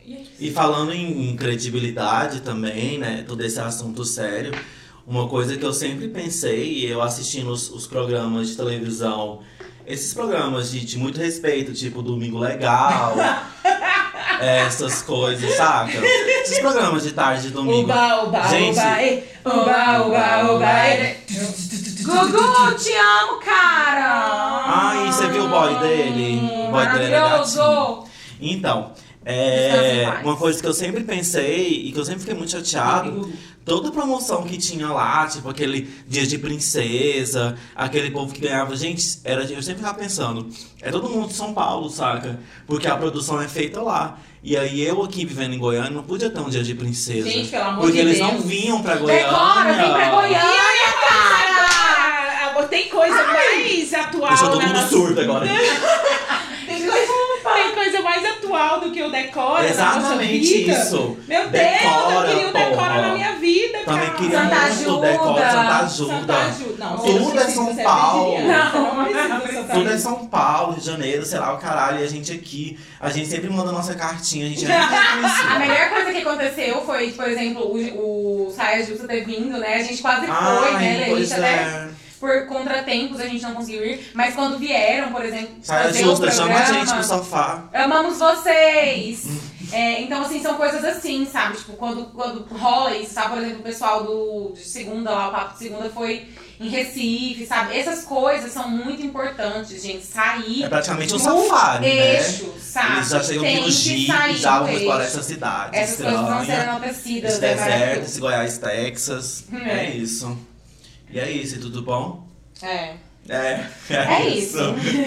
[0.05, 0.23] E é.
[0.41, 3.25] E falando em credibilidade também, né?
[3.27, 4.53] Todo esse assunto sério,
[5.07, 9.41] uma coisa que eu sempre pensei, eu assistindo os, os programas de televisão,
[9.87, 13.15] esses programas de, de muito respeito, tipo Domingo Legal,
[14.41, 15.99] essas coisas, saca?
[16.43, 17.83] Esses programas de tarde de domingo.
[17.83, 18.79] Uba, uba, Gente.
[18.79, 20.73] uba, e, uba, uba, uba.
[22.05, 24.65] Gugu, te amo, cara!
[24.67, 26.41] Ai, você viu o boy dele?
[26.69, 27.57] O boy dele era gatinho.
[27.63, 28.05] Maravilhoso!
[28.41, 28.93] Então,
[29.25, 33.33] é, uma coisa que eu sempre pensei e que eu sempre fiquei muito chateado,
[33.65, 39.21] toda promoção que tinha lá, tipo aquele dia de princesa, aquele povo que ganhava, gente,
[39.25, 40.49] era, eu sempre ficava pensando,
[40.83, 42.39] é todo mundo de São Paulo, saca?
[42.67, 44.19] Porque a produção é feita lá.
[44.43, 47.31] E aí eu aqui vivendo em Goiânia não podia ter um dia de princesa.
[47.31, 48.31] Gente, pelo amor porque de eles Deus.
[48.31, 49.25] não vinham pra Goiânia.
[49.25, 51.35] Decora, vem pra Goiânia, cara!
[52.69, 54.29] Tem coisa mais atual.
[54.31, 55.47] Deixou todo mundo surdo agora.
[56.67, 57.13] Tem coisa,
[57.55, 58.03] tem coisa
[58.55, 59.63] mais atual do que o Decora.
[59.63, 60.73] na nossa Exatamente vida.
[60.73, 61.17] isso.
[61.27, 63.03] Meu Deus, Decora, eu queria o Decora porra.
[63.03, 64.15] na minha vida, Também cara.
[64.19, 65.07] queria Santa muito Ajuda.
[65.11, 66.39] Decora Santa Santa Ajuda.
[66.39, 66.85] Ajuda.
[66.85, 68.37] Não, Tudo é São você Paulo.
[68.37, 69.99] Santa Tudo é Ajuda.
[69.99, 72.01] São Paulo, Rio de Janeiro, sei lá, o caralho.
[72.01, 74.85] E a gente aqui, a gente sempre manda nossa cartinha, a gente é muito
[75.55, 79.77] A melhor coisa que aconteceu foi, por exemplo, o, o Saia Justa ter vindo, né?
[79.77, 81.35] A gente quase foi, Ai, né, pois Leite?
[81.35, 81.89] Até é.
[82.25, 84.11] Por contratempos a gente não conseguiu ir.
[84.15, 87.65] Mas quando vieram, por exemplo, Saia fazer justa, chama a programa, gente pro sofá.
[87.75, 89.27] Amamos vocês!
[89.71, 91.57] É, então, assim, são coisas assim, sabe?
[91.59, 93.35] Tipo, quando, quando rola isso, sabe?
[93.35, 96.29] Por exemplo, o pessoal do, de segunda lá, o papo de segunda foi
[96.61, 97.77] em Recife, sabe?
[97.77, 100.07] Essas coisas são muito importantes, gente.
[100.07, 102.17] Sair É praticamente um safari, né?
[102.17, 102.97] eixo, sabe?
[102.97, 106.41] Eles já chegam aqui no Jeep, já vão explorar essa cidade Essas coisas vão ser
[106.43, 106.63] estranha.
[106.63, 107.55] enaltecidas, Esse né?
[107.55, 109.45] deserto, esse Goiás, Texas.
[109.53, 109.71] É.
[109.71, 110.39] É isso.
[111.15, 112.27] E é isso, e tudo bom?
[112.61, 112.95] É.
[113.29, 114.59] É, é, É isso.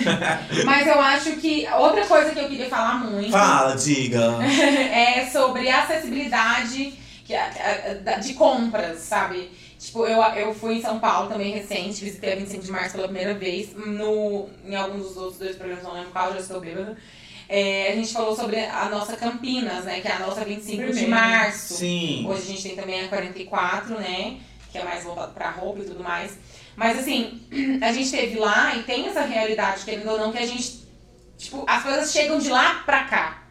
[0.64, 4.38] Mas eu acho que outra coisa que eu queria falar muito Fala, diga.
[4.42, 6.94] é sobre acessibilidade
[8.24, 9.52] de compras, sabe?
[9.78, 13.10] Tipo, eu, eu fui em São Paulo também recente, visitei a 25 de março pela
[13.10, 13.76] primeira vez.
[13.76, 16.98] No, em alguns dos outros dois programas, não lembro qual, já estou bêbada.
[17.50, 20.00] É, a gente falou sobre a nossa Campinas, né?
[20.00, 21.10] Que é a nossa 25 de Primeiro.
[21.10, 21.74] março.
[21.76, 22.26] Sim.
[22.30, 24.38] Hoje a gente tem também a 44, né?
[24.72, 26.38] Que é mais voltado pra roupa e tudo mais.
[26.76, 27.42] Mas assim,
[27.82, 30.86] a gente teve lá e tem essa realidade, querendo ou não, que a gente.
[31.38, 33.47] Tipo, as coisas chegam de lá pra cá.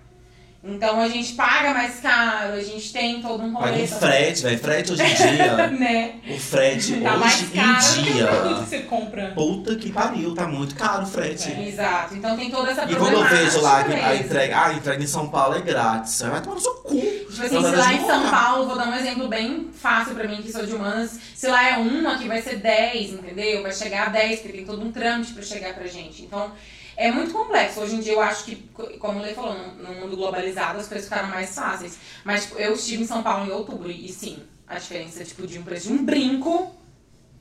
[0.64, 3.84] Então a gente paga mais caro, a gente tem todo um Paga rolê.
[3.84, 4.58] um frete, velho.
[4.58, 5.66] Frete hoje em dia.
[5.70, 6.14] né?
[6.28, 8.26] o frete Tá hoje em que dia.
[8.28, 9.32] produto que você compra.
[9.34, 11.52] Puta que pariu, tá muito caro o frete.
[11.52, 11.68] É.
[11.68, 12.14] Exato.
[12.16, 15.04] Então tem toda essa E quando eu vejo lá que a entrega, ah, a entrega
[15.04, 16.96] em São Paulo é grátis, vai tomar no seu cu.
[17.00, 18.30] Tipo assim, se lá em São.
[18.30, 21.18] Paulo, vou dar um exemplo bem fácil pra mim, que sou de humanas.
[21.34, 23.62] Se lá é um, aqui vai ser 10, entendeu?
[23.62, 26.22] Vai chegar a 10, porque tem todo um trâmite pra chegar pra gente.
[26.22, 26.50] Então,
[26.96, 27.80] é muito complexo.
[27.80, 28.56] Hoje em dia, eu acho que,
[28.98, 31.98] como o Lê falou, no, mundo globalizado, as coisas ficaram mais fáceis.
[32.24, 35.58] Mas, tipo, eu estive em São Paulo em outubro, e sim, a diferença, tipo, de
[35.58, 36.74] um preço de um brinco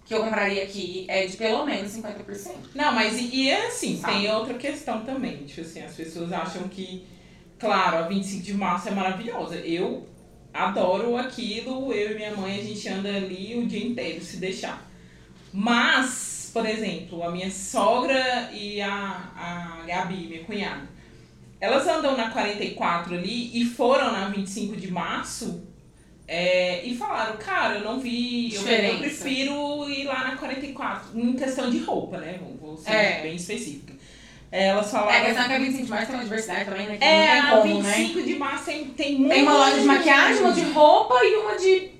[0.05, 2.51] que eu compraria aqui é de pelo menos 50%.
[2.75, 4.13] Não, mas e, e é assim, Sabe?
[4.13, 5.37] tem outra questão também.
[5.45, 7.07] Tipo assim, as pessoas acham que,
[7.57, 9.55] claro, a 25 de março é maravilhosa.
[9.55, 10.07] Eu
[10.53, 14.87] adoro aquilo, eu e minha mãe, a gente anda ali o dia inteiro, se deixar.
[15.51, 20.87] Mas, por exemplo, a minha sogra e a, a Gabi, minha cunhada,
[21.59, 25.67] elas andam na 44 ali e foram na 25 de março
[26.27, 28.51] É, e falaram, cara, eu não vi.
[28.55, 31.19] Eu, eu prefiro ir lá na 44.
[31.19, 32.39] Em questão de roupa, né?
[32.41, 33.21] Vou, vou ser É.
[33.21, 33.93] bem específica.
[34.51, 35.21] É, Elas É, falaram.
[35.21, 36.97] a questão é que a 25 de março tem uma diversidade também, né?
[36.97, 37.95] Que É, não tem como, né?
[37.97, 41.57] 25 de março tem, tem Tem uma loja de maquiagem, uma de roupa e uma
[41.57, 41.94] de.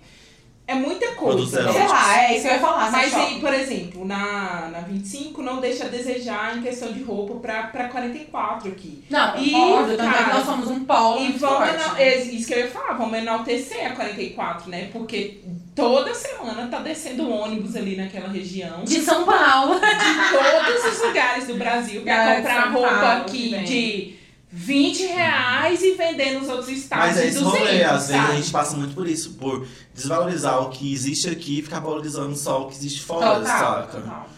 [0.68, 1.72] É muita coisa.
[1.72, 2.92] Sei lá, é isso que eu ia falar.
[2.92, 7.36] Mas aí, por exemplo, na, na 25 não deixa a desejar em questão de roupa
[7.36, 9.04] pra, pra 44 aqui.
[9.10, 12.04] Não, E, óbvio, tanto é que cara, nós somos um polo E vamos forte, né?
[12.04, 14.90] é isso que eu ia falar, vamos enaltecer a 44, né?
[14.92, 15.42] Porque
[15.76, 18.84] toda semana tá descendo ônibus ali naquela região.
[18.84, 19.76] De São Paulo.
[19.76, 19.84] de
[20.32, 24.16] todos os lugares do Brasil pra Galera de comprar roupa Paulo aqui de
[24.58, 28.36] 20 reais e vender nos outros estados Mas é esse 200, rolê, às vezes a
[28.36, 32.62] gente passa muito por isso, por desvalorizar o que existe aqui e ficar valorizando só
[32.62, 34.00] o que existe fora, Total, saca?
[34.00, 34.30] total.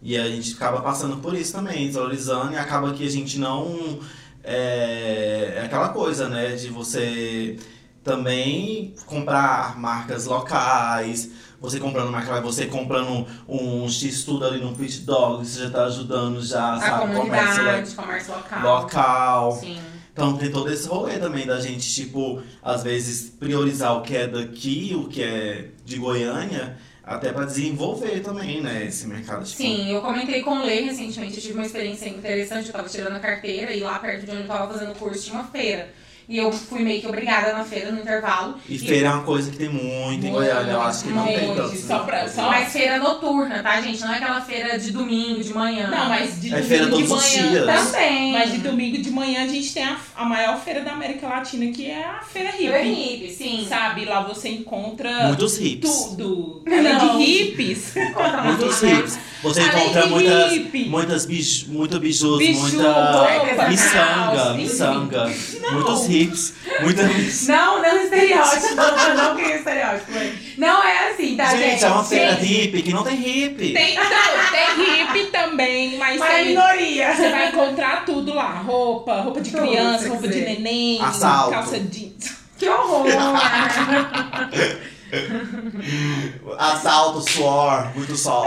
[0.00, 3.98] E a gente acaba passando por isso também, desvalorizando, e acaba que a gente não.
[4.44, 6.54] É, é aquela coisa, né?
[6.54, 7.56] De você
[8.04, 11.30] também comprar marcas locais,
[11.64, 16.44] você comprando marca, você comprando um X-Tudo ali no Pit Dog, você já tá ajudando
[16.44, 17.14] já, A sabe?
[17.16, 18.62] Comércio comunidade, comércio local.
[18.62, 19.52] local.
[19.52, 19.78] Sim.
[20.12, 24.28] Então tem todo esse rolê também da gente, tipo, às vezes priorizar o que é
[24.28, 29.44] daqui, o que é de Goiânia, até pra desenvolver também, né, esse mercado.
[29.44, 32.88] Tipo, Sim, eu comentei com o Lê recentemente, eu tive uma experiência interessante, eu tava
[32.88, 35.92] tirando a carteira e lá perto de onde eu tava fazendo curso tinha uma feira.
[36.28, 38.54] E eu fui meio que obrigada na feira no intervalo.
[38.68, 41.54] E feira é uma coisa que tem muito em Goiânia, eu acho que não tem
[41.54, 41.76] tanto.
[41.76, 44.00] só pra- só- Mas feira noturna, tá, gente?
[44.00, 45.88] Não é aquela feira de domingo, de manhã.
[45.90, 47.48] Não, mas de É domingo feira de todos os manhã.
[47.50, 47.90] dias.
[47.92, 48.32] Também.
[48.32, 51.70] Mas de domingo de manhã a gente tem a, a maior feira da América Latina,
[51.72, 53.02] que é a Feira Feira Hippie.
[53.02, 53.66] hippie, sim.
[53.68, 54.04] Sabe?
[54.06, 55.90] Lá você encontra Muitos hips.
[56.16, 56.62] tudo.
[56.66, 57.18] Além Não.
[57.18, 57.94] de hippies.
[58.44, 59.18] Muitos hips.
[59.42, 60.84] Você Além encontra de muitas, hippie.
[60.88, 65.34] muitas bijus, muito bijus, Biju, muita roupa, miçanga, miçanga.
[65.60, 65.72] Não.
[65.74, 66.13] Muitos hips,
[66.80, 67.58] muita miçanga.
[67.58, 68.74] Não, não estereótipo.
[68.74, 70.12] não, não queria estereótipo.
[70.58, 71.70] Não é assim, tá, gente?
[71.70, 72.44] Gente, é uma feira gente.
[72.46, 73.72] hippie que não tem hippie.
[73.72, 74.04] Tem, não,
[74.50, 77.14] tem hippie também, mas Mas é tem, minoria.
[77.14, 78.50] você vai encontrar tudo lá.
[78.60, 80.44] Roupa, roupa de Tudo, criança, roupa de dizer.
[80.44, 81.50] neném, Assalto.
[81.50, 82.32] calça jeans.
[82.56, 83.04] Que horror.
[86.58, 88.46] Assalto, suor, muito sol.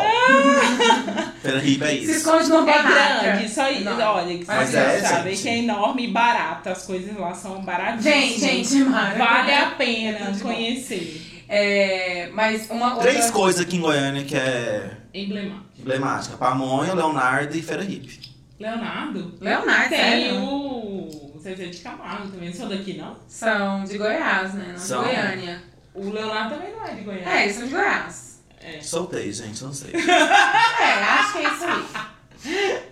[1.41, 2.11] feira hippie é Se isso.
[2.11, 3.59] esconde numa É grande, isso.
[3.83, 3.99] Não.
[4.15, 5.43] Olha, que Mas vocês é, sabem gente.
[5.43, 6.69] que é enorme e barato.
[6.69, 8.13] As coisas lá são baratíssimas.
[8.15, 9.17] Gente, gente, Mara.
[9.17, 11.43] Vale a pena conhecer.
[11.49, 13.09] É, mas uma outra...
[13.09, 15.65] Três coisas aqui em Goiânia que é Emblemático.
[15.79, 16.37] emblemática.
[16.37, 18.19] Pamonha, Leonardo e feira hippie.
[18.59, 19.35] Leonardo.
[19.39, 20.41] Leonardo, Tem sério?
[20.43, 22.49] o Zezé de Camargo também.
[22.49, 23.15] Não são daqui, não?
[23.27, 24.69] São de Goiás, né?
[24.73, 25.03] Não São.
[25.03, 25.63] de Goiânia.
[25.97, 27.27] O Leonardo também não é de Goiás.
[27.27, 28.39] É, eles são de Goiás.
[28.61, 28.81] É.
[28.81, 29.91] Soltei, gente, não sei.
[29.97, 32.83] É, acho que é isso aí.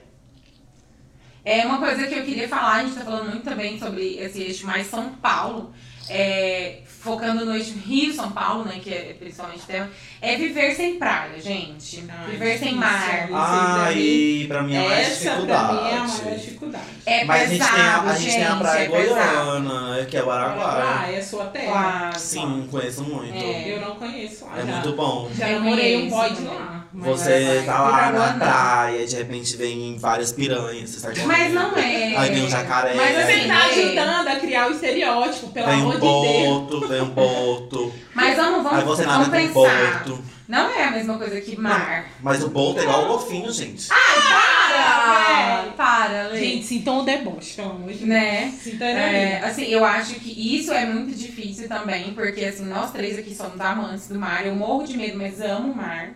[1.46, 4.42] É uma coisa que eu queria falar, a gente tá falando muito também sobre esse
[4.42, 5.72] eixo mais São Paulo,
[6.10, 9.90] é, focando no eixo Rio-São Paulo, né, que é principalmente tema,
[10.22, 12.04] é viver sem praia, gente.
[12.10, 13.30] Ah, viver sem mar.
[13.34, 16.42] Ah, e pra mim é mais Essa pra mim é a maior dificuldade.
[16.42, 16.84] dificuldade.
[17.06, 19.62] É Mas a gente, tem a, pesado, a gente tem a praia é pesado.
[19.62, 20.86] goiana, que é o Araguaia.
[21.00, 22.12] Ah, é sua terra.
[22.18, 23.34] Sim, conheço muito.
[23.36, 23.74] É.
[23.76, 24.54] Eu não conheço lá.
[24.60, 25.30] É já, muito bom.
[25.36, 26.54] Já Eu namorei um conheço boy de também.
[26.60, 26.85] lá.
[26.96, 28.40] Mas- Você tá lá na não.
[28.40, 32.16] praia, de repente vem várias piranhas, você tá Mas não é.
[32.18, 32.94] Aí vem um jacaré.
[32.96, 33.72] Mas Você assim, tá é.
[33.72, 36.48] ajudando a criar o estereótipo, pelo Vem amor um de Deus.
[36.48, 37.94] boto, vem um boto.
[38.14, 40.04] Mas vamos, vamos, Aí você vamos nada com pensar.
[40.06, 40.24] boto.
[40.48, 42.06] Não é a mesma coisa que mar.
[42.22, 43.88] Mas o boto é igual o golfinho, gente.
[43.88, 45.62] Para!
[45.64, 45.72] véi.
[45.76, 46.40] Para, Lê.
[46.40, 48.08] Gente, sintam o deboche, pelo amor de Deus.
[48.10, 48.54] Né?
[48.62, 53.18] Sintam É, assim, eu acho que isso é muito difícil também, porque assim, nós três
[53.18, 54.46] aqui somos amantes do mar.
[54.46, 56.12] Eu morro de medo, mas amo o mar.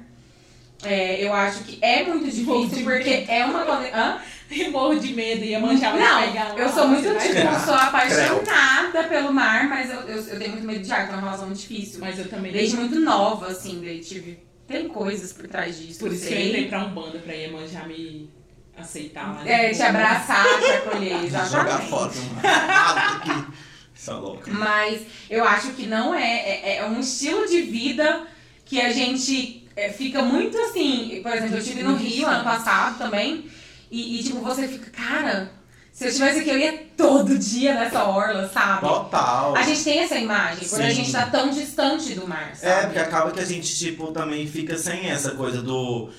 [0.84, 4.22] É, eu acho que é muito difícil porque é uma?
[4.50, 7.60] Eu morro de medo, ia manjar vai Não, pegar eu sou muito tipo, pegar.
[7.60, 11.16] sou apaixonada pelo mar, mas eu, eu, eu tenho muito medo de ar, que é
[11.16, 12.00] uma relação muito difícil.
[12.00, 14.40] Mas eu também Desde muito nova, assim, daí tive.
[14.68, 16.00] Tem coisas por trás disso.
[16.00, 16.48] Por isso que eu sei.
[16.50, 18.30] entrei pra Umbanda, pra Iemanjá me
[18.78, 19.42] aceitar lá.
[19.48, 19.74] É, né?
[19.74, 21.90] te abraçar, te acolher, exatamente.
[21.90, 23.54] Jogar aqui.
[23.94, 24.50] Isso é louco.
[24.52, 26.78] Mas eu acho que não é, é.
[26.78, 28.28] é um estilo de vida
[28.64, 31.20] que a gente é, fica muito assim.
[31.24, 33.46] Por exemplo, eu estive no Rio ano passado também.
[33.92, 35.52] E, e, tipo, você fica, cara,
[35.92, 38.82] se eu estivesse aqui, eu ia todo dia nessa orla, sabe?
[38.82, 39.56] Total.
[39.56, 40.96] A gente tem essa imagem, por a Sim.
[40.96, 42.86] gente tá tão distante do mar, É, sabe?
[42.86, 46.10] porque acaba que a gente, tipo, também fica sem essa coisa do.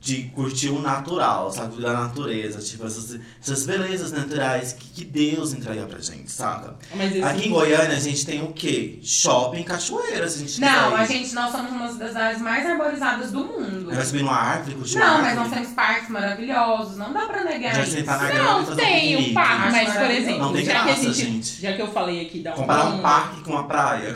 [0.00, 1.80] De curtir o natural, sabe?
[1.80, 6.74] Da natureza, tipo, essas, essas belezas naturais que, que Deus entrega pra gente, saca?
[6.94, 8.98] Mas Aqui em Goiânia a gente tem o quê?
[9.02, 13.30] Shopping cachoeira, se a gente Não, a gente, nós somos uma das áreas mais arborizadas
[13.30, 13.90] do mundo.
[13.94, 15.36] Vai subir numa árvore, curtir Não, mas árvore.
[15.36, 17.92] nós temos parques maravilhosos, não dá pra negar Já isso.
[17.92, 19.30] sentar na Não, tem piquenique.
[19.30, 21.60] um parque, mas por exemplo, Não tem já, que a graça, gente, gente.
[21.62, 24.14] já que eu falei aqui da Comparar um parque com uma praia.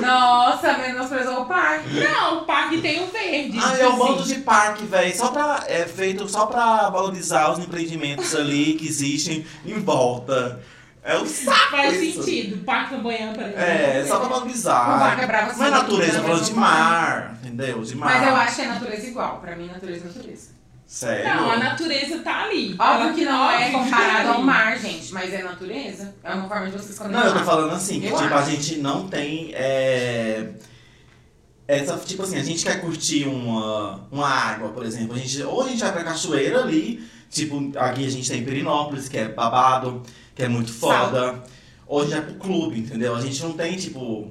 [0.00, 1.88] Nossa, menosprezou o parque.
[2.00, 3.58] Não, o parque tem o verde.
[3.62, 3.98] Ah, é um assim.
[3.98, 5.16] bando de parque, velho.
[5.16, 5.64] Só pra.
[5.68, 10.60] É feito só pra valorizar os empreendimentos ali que existem em volta.
[11.02, 11.70] É o saco.
[11.70, 12.22] Faz isso.
[12.22, 12.56] sentido.
[12.56, 13.42] O Parque por exemplo.
[13.42, 15.18] É, só pra valorizar.
[15.20, 17.38] é brava, Não é natureza, falando de não mar.
[17.42, 17.82] Entendeu?
[17.82, 18.10] De mar.
[18.10, 19.38] Mas eu acho que é natureza igual.
[19.38, 20.54] Pra mim, natureza é natureza.
[20.86, 21.34] Sério.
[21.34, 22.76] Não, a natureza tá ali.
[22.78, 26.14] Óbvio que não é que tá comparado ao mar, gente, mas é natureza.
[26.22, 28.50] É uma forma de vocês Não, eu tô falando assim, que Eu tipo, a acho.
[28.50, 29.50] gente não tem.
[29.54, 30.50] É...
[31.66, 35.14] Essa, tipo assim, a gente quer curtir uma, uma água, por exemplo.
[35.14, 39.08] A gente, ou a gente vai pra cachoeira ali, tipo, aqui a gente tem Perinópolis,
[39.08, 40.02] que é babado,
[40.34, 41.42] que é muito foda.
[41.86, 43.14] Ou a gente vai pro clube, entendeu?
[43.14, 44.30] A gente não tem, tipo,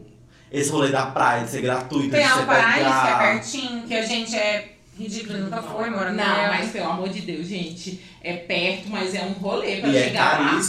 [0.52, 3.18] esse rolê da praia de ser gratuito, Tem Alto Paraíso, que é pegar.
[3.20, 6.50] pertinho, que a gente é ridículo, nunca foi, morando Não, nela.
[6.50, 8.00] mas pelo amor de Deus, gente.
[8.22, 10.60] É perto, mas é um rolê pra E é chegar lá.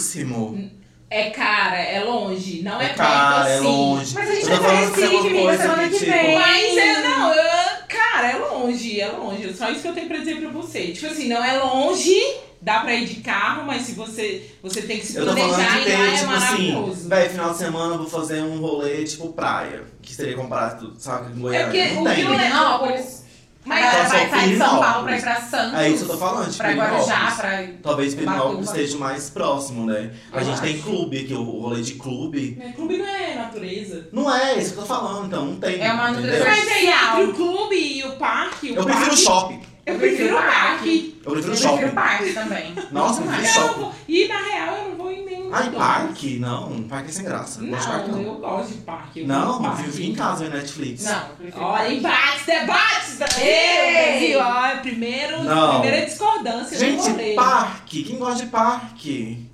[1.11, 2.63] É cara, é longe.
[2.63, 3.65] Não é, É perto caro, é assim.
[3.67, 4.15] longe.
[4.15, 6.35] Mas a gente vai pra é Recife, amiga, coisa semana que, que tipo, vem.
[6.39, 7.45] Mas é, não, eu-
[7.89, 9.55] cara, é longe, é longe.
[9.55, 10.89] Só isso que eu tenho pra dizer pra você.
[10.89, 12.15] Tipo assim, não é longe,
[12.61, 15.79] dá pra ir de carro, mas se você, você tem que se planejar de e
[15.79, 16.91] lá ter, é tipo maravilhoso.
[16.93, 19.83] assim, véi, final de semana eu vou fazer um rolê tipo praia.
[20.03, 21.65] Que seria comparado, sabe, com É Goiânia.
[21.67, 22.27] porque não o tem.
[22.27, 23.24] Perinópolis.
[23.65, 24.79] Mas Mas Só vai sair de São.
[24.81, 25.79] Paulo pra ir pra Santos.
[25.81, 27.65] É isso que eu tô falando, tipo, Pra Guarujá, pra...
[27.83, 28.65] Talvez Perinópolis Ubatuba.
[28.81, 30.11] esteja mais próximo, né?
[30.33, 30.83] A Eu gente tem acho.
[30.83, 32.59] clube aqui, o rolê de clube.
[32.62, 34.09] Mas clube não é natureza.
[34.12, 35.81] Não é isso que eu tô falando, então não tem.
[35.81, 36.31] É uma entendeu?
[36.33, 39.61] natureza Mas aí, entre o clube e o parque, o Eu prefiro parque, shopping.
[39.87, 41.21] Eu prefiro o parque.
[41.25, 41.95] Eu Eu prefiro prefiro shopping.
[41.95, 42.75] parque também.
[42.91, 43.61] Nossa, eu prefiro.
[43.61, 45.25] Eu não vou- E na real eu não vou em
[45.55, 46.39] Ai, dos parque?
[46.39, 47.61] Não, parque é sem graça.
[47.63, 49.21] Não, gosto de parque, Não, eu gosto de parque.
[49.21, 49.83] Eu Não, parque.
[49.85, 51.05] fico em casa vendo Netflix.
[51.05, 51.29] Não,
[51.63, 53.17] Olha, embates, debates!
[53.19, 55.81] Brasil, ó, primeiro, Não.
[55.81, 56.79] primeira discordância.
[56.79, 58.03] Gente, parque.
[58.03, 59.47] Quem gosta de parque?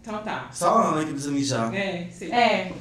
[0.00, 0.48] Então tá.
[0.52, 1.74] Só a Ana que precisa mijar.
[1.74, 2.30] É, sei.
[2.30, 2.72] É.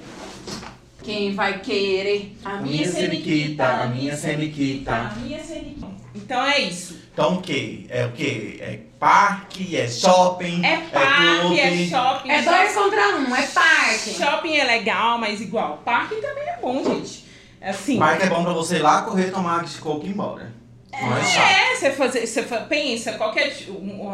[1.04, 2.36] Quem vai querer?
[2.44, 4.92] A minha Seniquita, a minha Seniquita.
[4.92, 5.88] A minha Seniquita.
[6.16, 6.98] Então é isso.
[7.16, 7.86] Então o quê?
[7.88, 8.57] É o quê?
[8.59, 11.59] É parque, é shopping, É parque, clube.
[11.61, 12.30] é shopping.
[12.30, 14.09] É dois contra um, é parque.
[14.09, 15.78] Shopping é legal, mas igual.
[15.86, 17.24] Parque também é bom, gente.
[17.61, 17.97] Assim.
[17.97, 20.51] Parque é bom pra você ir lá correr, tomar de coco e ir embora.
[20.91, 21.51] Não é chato.
[21.51, 23.53] É, você fazer, você pensa, qual que é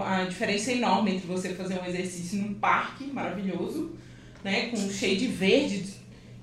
[0.06, 3.96] a diferença enorme entre você fazer um exercício num parque maravilhoso,
[4.44, 5.86] né, com cheio de verde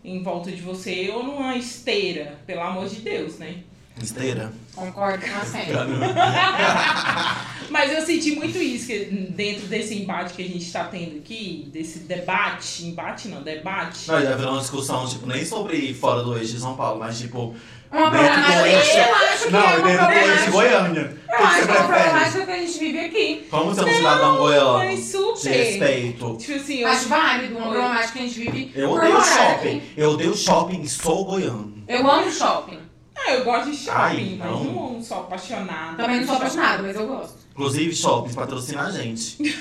[0.04, 3.58] em volta de você, ou numa esteira, pelo amor de Deus, né?
[4.02, 4.52] Esteira.
[4.74, 5.86] Concordo com a Sênia.
[7.70, 8.98] Mas eu senti muito isso que
[9.30, 14.08] dentro desse embate que a gente tá tendo aqui, desse debate, embate não, debate.
[14.08, 17.18] Não, já virou uma discussão, tipo, nem sobre fora do eixo de São Paulo, mas
[17.18, 17.54] tipo,
[17.92, 18.66] Uma problemática.
[18.68, 19.50] eixo.
[19.50, 20.50] Não, é uma dentro do eixo de.
[20.50, 21.18] Goiânia.
[21.30, 22.08] Eu que acho que é uma prefere?
[22.08, 23.46] problemática que a gente vive aqui.
[23.50, 24.72] Como ser um cidadão goiano?
[24.78, 25.50] Mas De super.
[25.50, 26.36] respeito.
[26.38, 29.68] Tipo assim, eu Acho válido, uma problemática que a gente vive Eu odeio shopping.
[29.76, 29.82] aqui.
[29.96, 31.74] Eu odeio shopping e sou goiano.
[31.86, 32.78] Eu amo shopping.
[33.26, 34.64] Ah, eu gosto de shopping, Ai, mas não.
[34.64, 35.96] não sou apaixonada.
[36.02, 36.46] Também não sou shopping.
[36.46, 37.38] apaixonada, mas eu gosto.
[37.52, 39.36] Inclusive, shoppings patrocina a gente.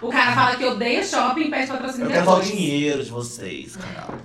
[0.00, 2.56] O cara fala que odeia shopping e pede patrocínio Eu quero só o depois.
[2.56, 4.20] dinheiro de vocês, caralho.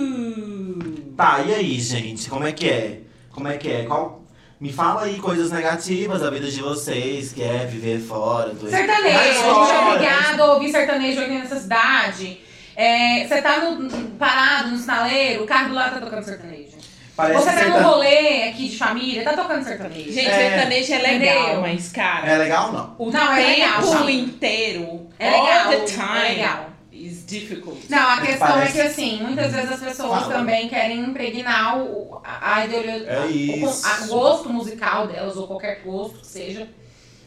[0.00, 1.12] Uh.
[1.16, 2.28] Tá, e aí, gente?
[2.30, 3.00] Como é que é?
[3.30, 3.84] Como é que é?
[3.84, 4.20] Qual...
[4.58, 9.18] Me fala aí coisas negativas da vida de vocês, que é viver fora do Sertanejo,
[9.18, 12.40] a gente é obrigado a ouvir sertanejo aqui nessa cidade.
[12.84, 16.78] É, você tá no- parado no sinaleiro, o carro do lado tá tocando sertanejo.
[17.14, 20.10] Parece você tá num rolê aqui de família, tá tocando sertanejo.
[20.10, 20.50] Gente, É.
[20.50, 21.60] sertanejo é legal, Entendeu?
[21.60, 22.96] mas, cara, É legal não?
[22.98, 24.18] o Não, é legal, tempo sabe?
[24.20, 26.70] inteiro, É all legal, the time, é legal.
[26.90, 27.78] is difficult.
[27.90, 30.32] Não, a É que questão parece- é que assim, muitas vezes as pessoas Fala.
[30.34, 33.86] também querem impregnar o, a, a ideologia, É o, isso.
[33.86, 36.66] a- o gosto musical delas, ou qualquer gosto que seja,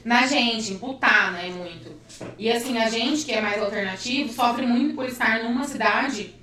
[0.03, 1.92] na gente, imputar, né, muito.
[2.38, 6.34] E assim, a gente que é mais alternativo sofre muito por estar numa cidade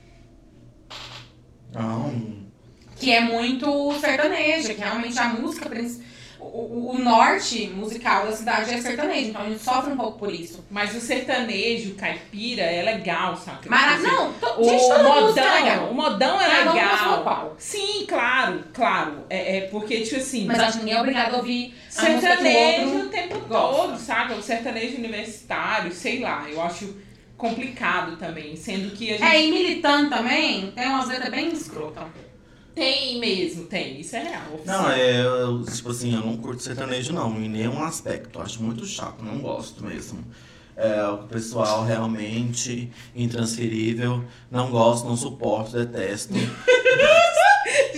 [1.72, 2.48] Não.
[2.96, 5.68] que é muito sertaneja, que realmente a música,
[6.40, 10.18] o, o, o norte musical da cidade é sertanejo, então a gente sofre um pouco
[10.18, 10.64] por isso.
[10.70, 13.68] Mas o sertanejo caipira é legal, sabe?
[13.68, 13.98] Mara...
[13.98, 14.46] Não, to...
[14.58, 15.90] O gente, toda música é modão, legal.
[15.90, 17.54] o modão é Cada legal.
[17.58, 19.24] Sim, claro, claro.
[19.28, 22.90] É, é porque, tipo assim, Mas acho que ninguém é obrigado a ouvir o sertanejo
[22.90, 23.82] outro o tempo gosta.
[23.82, 24.34] todo, sabe?
[24.34, 26.96] O sertanejo universitário, sei lá, eu acho
[27.36, 29.24] complicado também, sendo que a gente.
[29.24, 32.04] É, e militando também, tem umas letras bem escrotas.
[32.74, 34.00] Tem mesmo, tem.
[34.00, 34.42] Isso é real.
[34.64, 34.90] Não, oficial.
[34.92, 38.38] é, eu, tipo assim, eu não curto sertanejo não, em nenhum aspecto.
[38.38, 40.24] Eu acho muito chato, não gosto mesmo.
[40.76, 46.32] É, o pessoal realmente intransferível, não gosto, não suporto, detesto.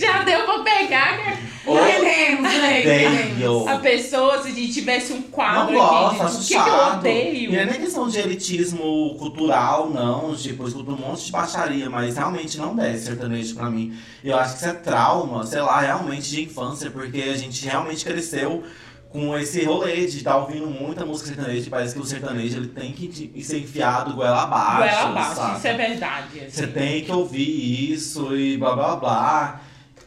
[0.02, 1.38] Já deu pra pegar, né?
[1.64, 2.52] Entendemos.
[2.82, 3.68] Tenho.
[3.68, 6.68] A pessoa, se a gente tivesse um Não quadro gosto, aqui de o que, que
[6.68, 7.50] eu odeio.
[7.50, 10.34] E não é nem questão de elitismo cultural, não.
[10.34, 13.96] Tipo, eu escuto um monte de baixaria, mas realmente não desce sertanejo pra mim.
[14.24, 18.04] Eu acho que isso é trauma, sei lá, realmente de infância, porque a gente realmente
[18.04, 18.64] cresceu
[19.08, 21.70] com esse rolê de estar ouvindo muita música sertaneja.
[21.70, 24.78] Parece que o sertanejo ele tem que ser enfiado goela abaixo.
[24.78, 26.40] Goela abaixo, isso é verdade.
[26.40, 26.50] assim.
[26.50, 29.60] Você tem que ouvir isso e blá blá blá.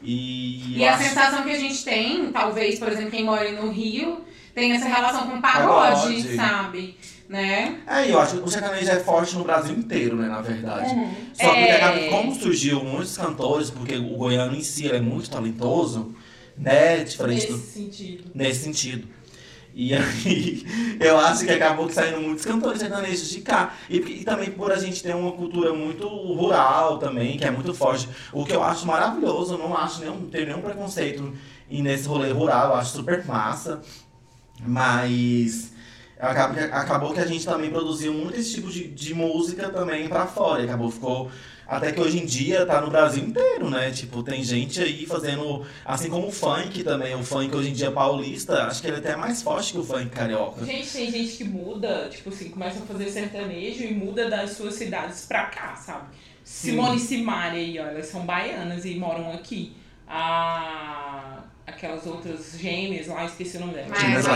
[0.05, 4.21] E, E a sensação que a gente tem, talvez, por exemplo, quem mora no Rio,
[4.53, 6.35] tem essa relação com pagode, Pagode.
[6.35, 6.97] sabe?
[7.27, 7.79] Né?
[7.87, 10.93] É, eu acho que o sertanejo é forte no Brasil inteiro, né, na verdade.
[10.93, 11.11] Uhum.
[11.33, 12.07] Só que É.
[12.09, 16.13] como surgiu muitos cantores, porque o goiano em si é muito talentoso,
[16.55, 18.23] né, diferente Nesse do, sentido.
[18.35, 19.07] nesse sentido.
[19.77, 20.65] E aí,
[21.01, 23.73] eu acho que acabou que saindo muitos cantores sertanejos de cá.
[23.89, 27.73] E, e também por a gente ter uma cultura muito rural também, que é muito
[27.73, 28.07] forte.
[28.31, 31.33] O que eu acho maravilhoso, eu não acho nenhum, tenho nenhum preconceito
[31.69, 33.81] nesse rolê rural, eu acho super massa.
[34.65, 35.73] Mas
[36.17, 40.07] acabou que, acabou que a gente também produziu muito esse tipo de, de música também
[40.07, 40.63] pra fora.
[40.63, 41.29] Acabou, ficou.
[41.67, 43.91] Até que hoje em dia tá no Brasil inteiro, né?
[43.91, 45.65] Tipo, tem gente aí fazendo.
[45.83, 47.15] Assim como o funk também.
[47.15, 49.83] O funk hoje em dia paulista, acho que ele é até mais forte que o
[49.83, 50.65] funk carioca.
[50.65, 54.75] Gente, tem gente que muda, tipo assim, começa a fazer sertanejo e muda das suas
[54.75, 56.07] cidades pra cá, sabe?
[56.43, 59.75] Simone e Simaria aí, ó, elas são baianas e moram aqui.
[60.07, 61.39] A...
[61.65, 63.99] Aquelas outras gêmeas lá, esqueci o nome delas.
[63.99, 64.27] Gêmeas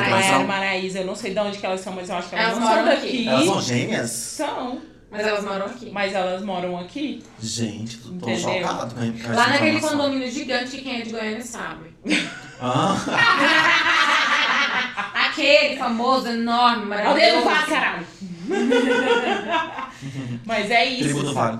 [0.48, 2.60] Maraísa, eu não sei de onde que elas são, mas eu acho que elas, Elas
[2.60, 3.28] não são moram daqui.
[3.28, 4.10] Elas são gêmeas?
[4.10, 5.90] São, Mas elas moram aqui.
[5.92, 7.24] mas elas moram aqui.
[7.40, 8.38] Gente, tô Entendeu?
[8.40, 9.98] chocado com essa Lá naquele informação.
[10.00, 11.90] condomínio gigante que quem é de Goiânia sabe.
[12.62, 12.96] Ah,
[15.30, 17.46] Aquele famoso, enorme, É o dedo maravilhoso.
[17.46, 18.06] vá, caralho!
[20.46, 21.04] mas é isso.
[21.04, 21.60] tribo do Vale.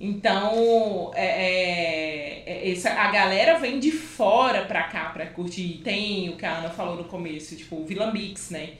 [0.00, 5.80] Então, é, é- é- essa, a galera vem de fora pra cá pra curtir.
[5.84, 8.70] Tem o que a Ana falou no começo, tipo, o Vila Mix, né?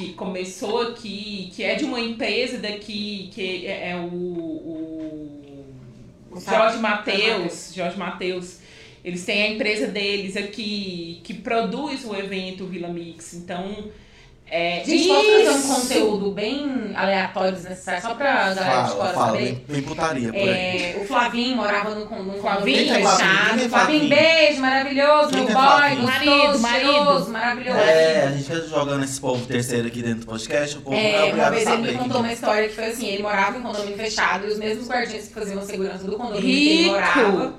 [0.00, 4.08] Que começou aqui, que é de uma empresa daqui, que é, é o,
[6.30, 7.74] o Jorge Mateus.
[7.74, 8.60] Jorge Mateus.
[9.04, 13.34] Eles têm a empresa deles aqui, que produz o evento Vila Mix.
[13.34, 13.90] Então,
[14.50, 14.82] é.
[14.84, 19.64] Gente, posso trazer um conteúdo bem aleatório, desnecessário, só pra galera de fora fala, saber?
[19.68, 20.48] vem putaria por aí.
[20.48, 22.78] É, o Flavinho morava num, con- num Flavinho?
[22.88, 23.16] condomínio é Flavinho?
[23.30, 23.60] fechado.
[23.60, 24.08] É Flavinho, Flavinho?
[24.08, 26.02] beijo, maravilhoso, meu é boy, Flavinho?
[26.02, 27.30] gostoso, Marido, marido.
[27.30, 27.78] maravilhoso.
[27.78, 31.02] É, a gente fica jogando esse povo terceiro aqui dentro do podcast, o povo não
[31.02, 33.62] é É, uma vez ele me contou uma história que foi assim, ele morava em
[33.62, 36.90] condomínio fechado e os mesmos guardiões que faziam a segurança do condomínio que ele Rico.
[36.92, 37.54] morava,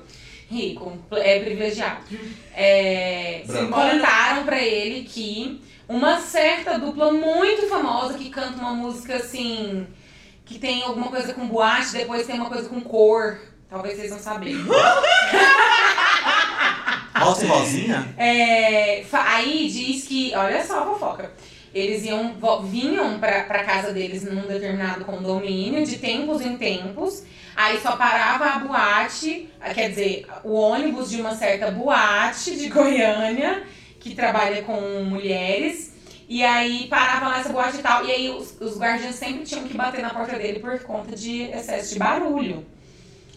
[0.50, 2.02] rico, é privilegiado,
[2.56, 5.62] é, contaram pra ele que
[5.92, 9.86] uma certa dupla muito famosa que canta uma música assim,
[10.46, 13.40] que tem alguma coisa com boate, depois tem uma coisa com cor,
[13.70, 14.56] talvez vocês não saberem.
[17.14, 17.20] é.
[17.20, 18.16] Rosa e Rosinha?
[18.18, 21.32] É, aí diz que, olha só a fofoca.
[21.74, 27.24] Eles iam, vinham pra, pra casa deles num determinado condomínio, de tempos em tempos.
[27.56, 33.64] Aí só parava a boate, quer dizer, o ônibus de uma certa boate de Goiânia,
[34.02, 35.94] que trabalha com mulheres.
[36.28, 38.06] E aí parava lá essa boate e tal.
[38.06, 41.44] E aí os, os guardiões sempre tinham que bater na porta dele por conta de
[41.44, 42.66] excesso de barulho.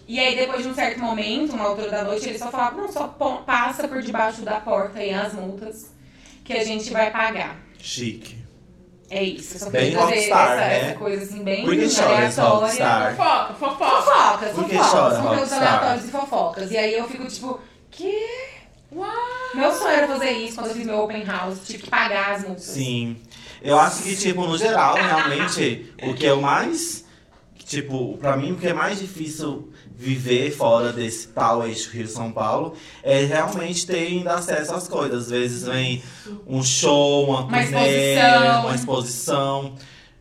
[0.06, 2.92] E aí, depois de um certo momento, uma altura da noite, ele só falava, não,
[2.92, 3.08] só
[3.46, 5.92] passa por debaixo da porta aí as multas
[6.44, 7.56] que a gente vai pagar.
[7.78, 8.44] Chique.
[9.10, 10.80] É isso, eu só Bem trazer rockstar, essa, né?
[10.80, 13.16] essa coisa assim, bem Por que chora rockstar?
[13.16, 14.02] Fofoca, fofoca.
[14.02, 15.58] Fofocas, Por que fofocas, chora, são rockstar?
[15.58, 16.70] aleatórias e fofocas.
[16.70, 17.60] E aí eu fico tipo,
[17.90, 18.12] que?
[19.54, 22.42] Meu sonho era fazer isso quando eu fiz meu open house, tive que pagar as
[22.44, 22.64] multas.
[22.64, 23.16] Sim.
[23.62, 27.04] Eu acho que, tipo, no geral, realmente, o que é o mais.
[27.64, 32.74] Tipo, pra mim, o que é mais difícil viver fora desse tal eixo Rio-São Paulo
[33.02, 35.24] é realmente ter ainda acesso às coisas.
[35.24, 36.02] Às vezes vem
[36.46, 38.60] um show, uma, Uma turnê, exposição.
[38.66, 39.74] uma exposição.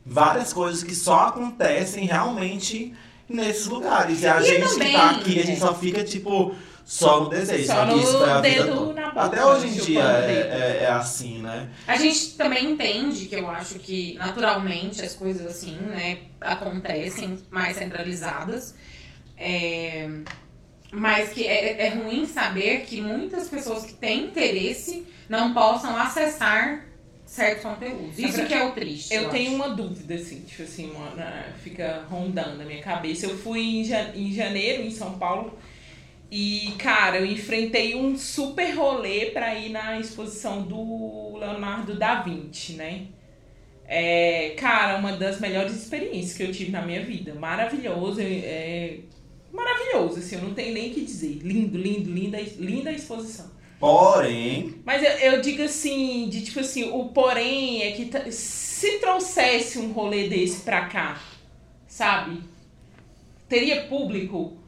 [0.05, 2.93] Várias coisas que só acontecem realmente
[3.27, 4.21] nesses lugares.
[4.21, 6.55] E a E gente também, que tá aqui, a gente só fica, tipo,
[6.85, 7.65] só no desejo.
[7.65, 10.87] Só isso no a vida dedo na boca, Até hoje em dia é, é, é
[10.87, 11.69] assim, né?
[11.87, 17.77] A gente também entende que eu acho que naturalmente as coisas assim, né, acontecem mais
[17.77, 18.75] centralizadas.
[19.37, 20.09] É,
[20.91, 26.85] Mas que é, é ruim saber que muitas pessoas que têm interesse não possam acessar
[27.25, 28.19] certos conteúdos.
[28.19, 29.13] Isso que é o triste.
[29.13, 29.55] Eu tenho acho.
[29.55, 31.11] uma dúvida, assim, tipo assim, uma,
[31.63, 33.25] fica rondando na minha cabeça.
[33.25, 35.57] Eu fui em janeiro em São Paulo
[36.35, 42.73] E, cara, eu enfrentei um super rolê pra ir na exposição do Leonardo da Vinci,
[42.73, 43.05] né?
[43.85, 47.35] É, cara, uma das melhores experiências que eu tive na minha vida.
[47.35, 49.01] Maravilhoso, é,
[49.51, 51.37] maravilhoso, assim, eu não tenho nem o que dizer.
[51.43, 53.51] Lindo, lindo, linda, linda a exposição.
[53.79, 59.77] Porém, Mas eu, eu digo assim, de tipo assim, o porém é que se trouxesse
[59.77, 61.21] um rolê desse pra cá,
[61.87, 62.41] sabe?
[63.47, 64.62] Teria público.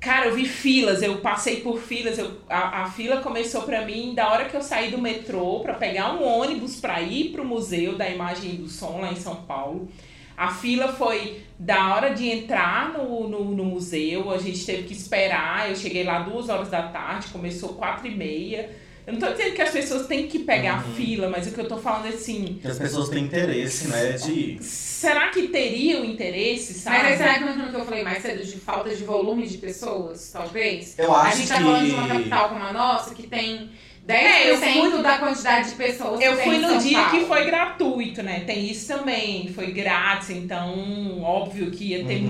[0.00, 4.14] Cara, eu vi filas, eu passei por filas, eu, a, a fila começou pra mim
[4.14, 7.96] da hora que eu saí do metrô pra pegar um ônibus pra ir pro Museu
[7.96, 9.88] da Imagem e do Som lá em São Paulo.
[10.36, 14.92] A fila foi da hora de entrar no, no, no museu, a gente teve que
[14.92, 15.68] esperar.
[15.68, 18.70] Eu cheguei lá duas horas da tarde, começou quatro e meia.
[19.08, 21.58] Eu não tô dizendo que as pessoas têm que pegar a fila, mas o que
[21.58, 22.58] eu tô falando é assim.
[22.60, 24.58] que as pessoas têm interesse, né, de.
[24.62, 26.98] Será que teriam interesse, sabe?
[27.04, 29.56] Mas será que não é que eu falei mais cedo de falta de volume de
[29.56, 30.94] pessoas, talvez?
[30.98, 33.70] Eu a acho gente tá que- falando de uma capital como a nossa, que tem
[34.06, 34.56] 10% É, eu
[34.90, 37.10] fui- da quantidade de pessoas Eu que fui no dia Paulo.
[37.20, 38.40] que foi gratuito, né?
[38.40, 42.26] Tem isso também, foi grátis, então óbvio que ia ter Uhum.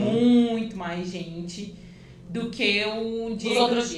[0.53, 1.75] muito mais gente
[2.29, 3.95] do que um dia outros dias.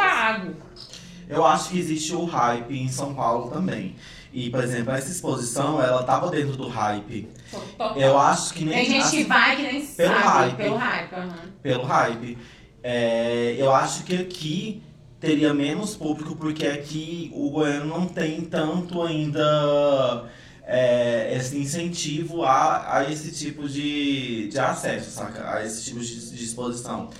[1.30, 3.94] Eu acho que existe o hype em São Paulo também.
[4.32, 7.28] E, por exemplo, essa exposição, ela tava dentro do hype.
[7.50, 7.96] Total.
[7.96, 10.56] Eu acho que nem Tem gente que vai que nem Pelo sabe, hype.
[10.56, 11.14] pelo hype.
[11.14, 11.34] aham.
[11.62, 12.38] pelo hype.
[12.82, 14.82] É, eu acho que aqui
[15.18, 20.30] teria menos público porque aqui o Goiânia não tem tanto ainda
[20.64, 25.54] é, esse incentivo a, a esse tipo de, de acesso, saca?
[25.56, 27.10] A esse tipo de, de exposição.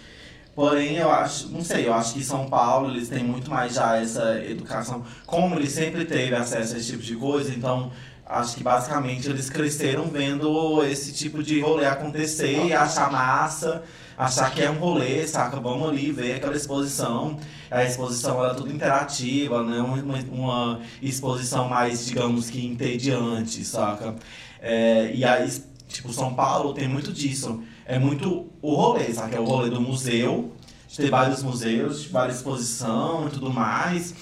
[0.60, 3.96] Porém, eu acho, não sei, eu acho que São Paulo eles têm muito mais já
[3.96, 5.02] essa educação.
[5.24, 7.90] Como eles sempre teve acesso a esse tipo de coisa, então
[8.26, 13.82] acho que basicamente eles cresceram vendo esse tipo de rolê acontecer e achar massa,
[14.18, 15.58] achar que é um rolê, saca?
[15.58, 17.38] Vamos ali ver aquela exposição.
[17.70, 19.80] A exposição era tudo interativa, né?
[19.80, 24.14] Uma, uma exposição mais, digamos que entediante, saca?
[24.60, 25.50] É, e aí,
[25.88, 27.62] tipo, São Paulo tem muito disso.
[27.94, 29.34] É muito o rolê, sabe?
[29.34, 30.52] É o rolê do museu.
[30.86, 34.14] Gente tem vários museus, várias exposições e tudo mais.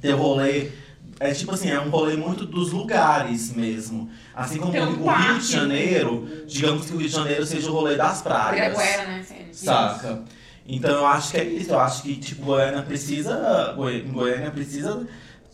[0.00, 0.70] Tem o rolê.
[1.20, 4.10] É tipo assim, é um rolê muito dos lugares mesmo.
[4.34, 7.72] Assim como um o Rio de Janeiro, digamos que o Rio de Janeiro seja o
[7.72, 8.56] rolê das praias.
[8.58, 9.24] Ibirapuera, né?
[9.52, 10.22] Saca?
[10.66, 11.70] Então eu acho que é isso.
[11.70, 13.72] Eu acho que, tipo, Goiânia precisa.
[13.76, 15.06] Goi- Goiânia precisa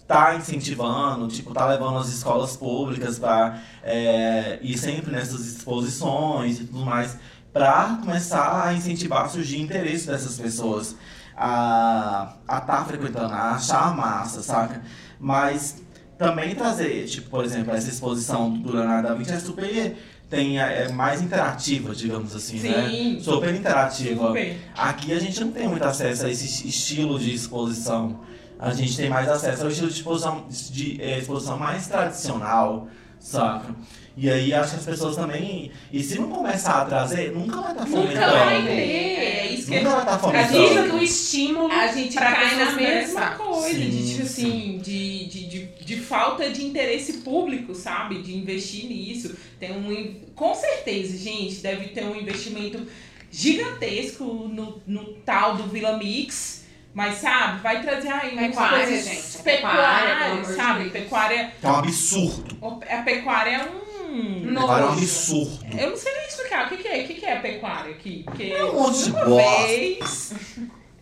[0.09, 6.65] tá incentivando, tipo, tá levando as escolas públicas pra é, ir sempre nessas exposições e
[6.65, 7.19] tudo mais,
[7.53, 10.97] pra começar a incentivar a surgir interesse dessas pessoas
[11.37, 14.83] a a tá frequentando, a achar massa, saca?
[15.21, 15.83] Mas
[16.17, 19.97] também trazer, tipo, por exemplo, essa exposição do Leonardo da Vinci é super
[20.29, 22.89] tem é mais interativa, digamos assim, né?
[22.89, 23.21] Sim.
[23.21, 24.29] Super interativa.
[24.29, 24.57] Super.
[24.77, 28.21] Aqui a gente não tem muito acesso a esse estilo de exposição.
[28.59, 32.89] A gente tem mais acesso ao estilo de exposição, de, eh, exposição mais tradicional,
[33.21, 33.75] saca?
[34.17, 35.71] E aí acho que as pessoas também.
[35.93, 38.33] E se não começar a trazer, nunca vai estar Nunca fomentando.
[38.37, 38.71] vai ter.
[38.73, 40.49] É isso que Nunca vai estar A fomentando.
[40.59, 44.47] Precisa gente- do estímulo a gente pra cai na mesma coisa, Sim, de tipo sim.
[44.49, 48.21] assim, de, de, de, de falta de interesse público, sabe?
[48.23, 49.37] De investir nisso.
[49.61, 50.21] Tem um.
[50.35, 52.85] Com certeza, gente, deve ter um investimento
[53.31, 56.58] gigantesco no, no tal do Vila Mix.
[56.99, 60.81] Mas, sabe, vai trazer aí umas Pecuária, coisas gente, é pecuária, pecuária, sabe?
[60.81, 60.93] Deus.
[60.93, 61.53] Pecuária.
[61.63, 62.59] É um absurdo.
[62.91, 64.59] A pecuária é um.
[64.59, 64.99] Agora é um Nojo.
[64.99, 65.67] absurdo.
[65.79, 67.03] Eu não sei nem explicar o que, que é.
[67.03, 68.25] O que, que é a pecuária aqui?
[68.25, 70.35] Porque É um monte de uma vez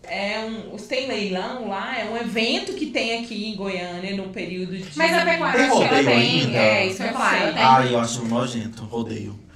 [0.03, 4.29] é um, os tem leilão lá, é um evento que tem aqui em Goiânia no
[4.29, 4.95] período de.
[4.95, 6.41] Mas a pecuária, Tem ela rodeio tem.
[6.41, 6.57] ainda?
[6.59, 7.01] É, isso.
[7.01, 7.63] Ela tem.
[7.63, 9.46] Ai, eu acho nojento, rodeio.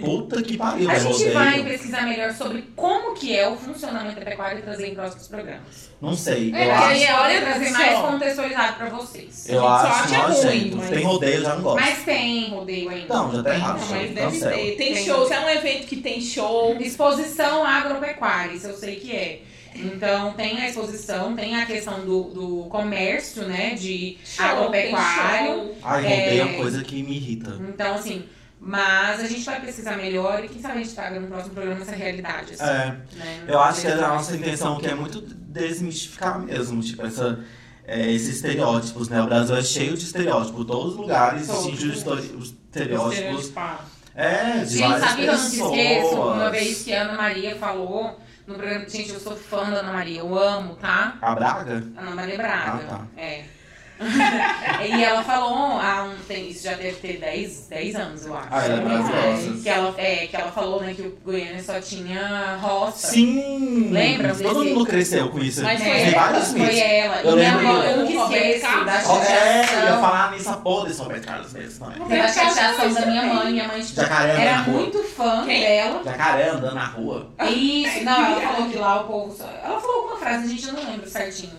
[0.00, 4.16] Puta que pariu, A é gente vai pesquisar melhor sobre como que é o funcionamento
[4.18, 5.90] da pecuária e trazer em próximos programas.
[6.00, 6.84] Não sei, É, eu acho.
[6.88, 8.02] aí é hora de trazer mais Só.
[8.10, 9.48] contextualizado pra vocês.
[9.48, 10.76] Eu A gente só acho acha ruim, nojento.
[10.78, 11.80] mas- Tem rodeio, eu já não gosto.
[11.80, 13.14] Mas tem rodeio ainda.
[13.14, 13.80] Não, já tá errado.
[13.80, 14.52] Não, mas deve cancela.
[14.52, 14.76] ter.
[14.76, 15.04] Tem, Tem.
[15.04, 16.76] shows, é um evento que tem show.
[16.80, 19.42] Exposição agropecuária, isso eu sei que é.
[19.78, 23.74] Então tem a exposição, tem a questão do, do comércio, né?
[23.74, 25.72] De show, agropecuário.
[25.82, 26.08] Ai, É.
[26.24, 27.56] rodeio é uma coisa que me irrita.
[27.60, 28.24] Então, assim,
[28.58, 31.82] mas a gente vai pesquisar melhor e quem sabe a gente traga no próximo programa
[31.82, 32.54] essa realidade.
[32.54, 33.44] Assim, É, né?
[33.48, 37.38] eu acho que a nossa intenção aqui é muito desmistificar mesmo, tipo, essa,
[37.86, 39.22] é, esses estereótipos, né?
[39.22, 41.74] O Brasil é cheio de estereótipos, todos os lugares existem
[42.36, 43.52] os estereótipos.
[44.14, 45.70] É, de Gente, sabe que eu não pessoas.
[45.76, 46.14] esqueço?
[46.14, 48.88] Uma vez que a Ana Maria falou no programa.
[48.88, 51.18] Gente, eu sou fã da Ana Maria, eu amo, tá?
[51.20, 51.84] A Braga?
[51.96, 52.72] Ana Maria Braga.
[52.72, 53.06] Ah, tá.
[53.20, 53.44] É.
[54.86, 58.48] e ela falou, há um, tem, isso já deve ter 10, 10 anos, eu acho.
[58.50, 59.62] Ah, ela é maravilhosa.
[59.62, 63.06] Que ela, é, que ela falou, né, que o Goiânia só tinha roça.
[63.08, 63.88] Sim!
[63.90, 65.62] Lembra Todo desse- mundo cresceu com isso.
[65.62, 67.20] Mas foi vários foi ela.
[67.22, 68.86] Eu e minha lembro avó, que- eu nunca esqueço Carlos.
[68.86, 72.08] da Ó, É, eu ia falar nisso, porra desse Roberto Carlos mesmo também.
[72.08, 73.52] Teve a chateação da minha mãe.
[73.52, 74.80] Minha mãe tipo, Jacaré andando era na rua.
[74.80, 75.60] muito fã Quem?
[75.60, 76.02] dela.
[76.04, 77.30] Jacaré andando na rua.
[77.50, 79.34] Isso, não, ela falou que lá o povo.
[79.36, 81.52] só- Ela falou alguma frase, a gente não lembra certinho.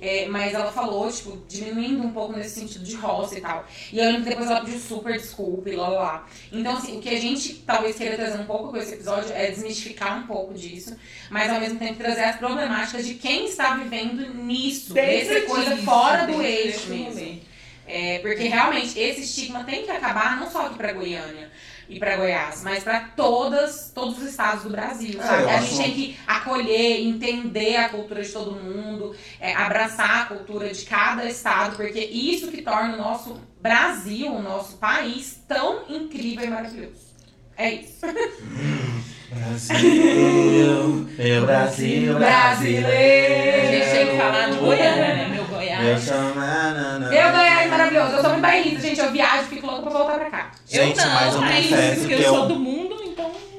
[0.00, 3.66] É, mas ela falou, tipo, diminuindo um pouco nesse sentido de roça e tal.
[3.92, 6.26] E eu lembro que depois ela pediu super desculpa e lá lá.
[6.52, 9.50] Então, assim, o que a gente talvez queira trazer um pouco com esse episódio é
[9.50, 10.96] desmistificar um pouco disso,
[11.30, 15.84] mas ao mesmo tempo trazer as problemáticas de quem está vivendo nisso, nessa coisa disso,
[15.84, 17.40] fora do eixo mesmo.
[17.86, 21.50] É, porque realmente esse estigma tem que acabar não só aqui pra Goiânia
[21.88, 25.18] e pra Goiás, mas pra todas, todos os estados do Brasil.
[25.20, 25.44] É, sabe?
[25.50, 30.26] a acho- gente tem que acolher, entender a cultura de todo mundo, é, abraçar a
[30.26, 35.82] cultura de cada estado, porque isso que torna o nosso Brasil, o nosso país, tão
[35.88, 37.08] incrível e maravilhoso.
[37.56, 38.00] É isso.
[39.30, 43.68] Brasil, meu Brasil Brasileiro.
[43.70, 45.28] Deixa eu falar de Goiânia, né?
[45.30, 46.02] Meu Eu Goiás.
[46.02, 46.34] chamo.
[46.34, 47.08] nanana.
[47.10, 48.12] Meu Goiás é maravilhoso.
[48.12, 48.98] Eu sou muito bairrista, gente.
[49.00, 50.50] Eu viajo, fico louca pra voltar pra cá.
[50.66, 52.87] Gente, eu não, mas eu confesso porque que eu sou eu, do mundo.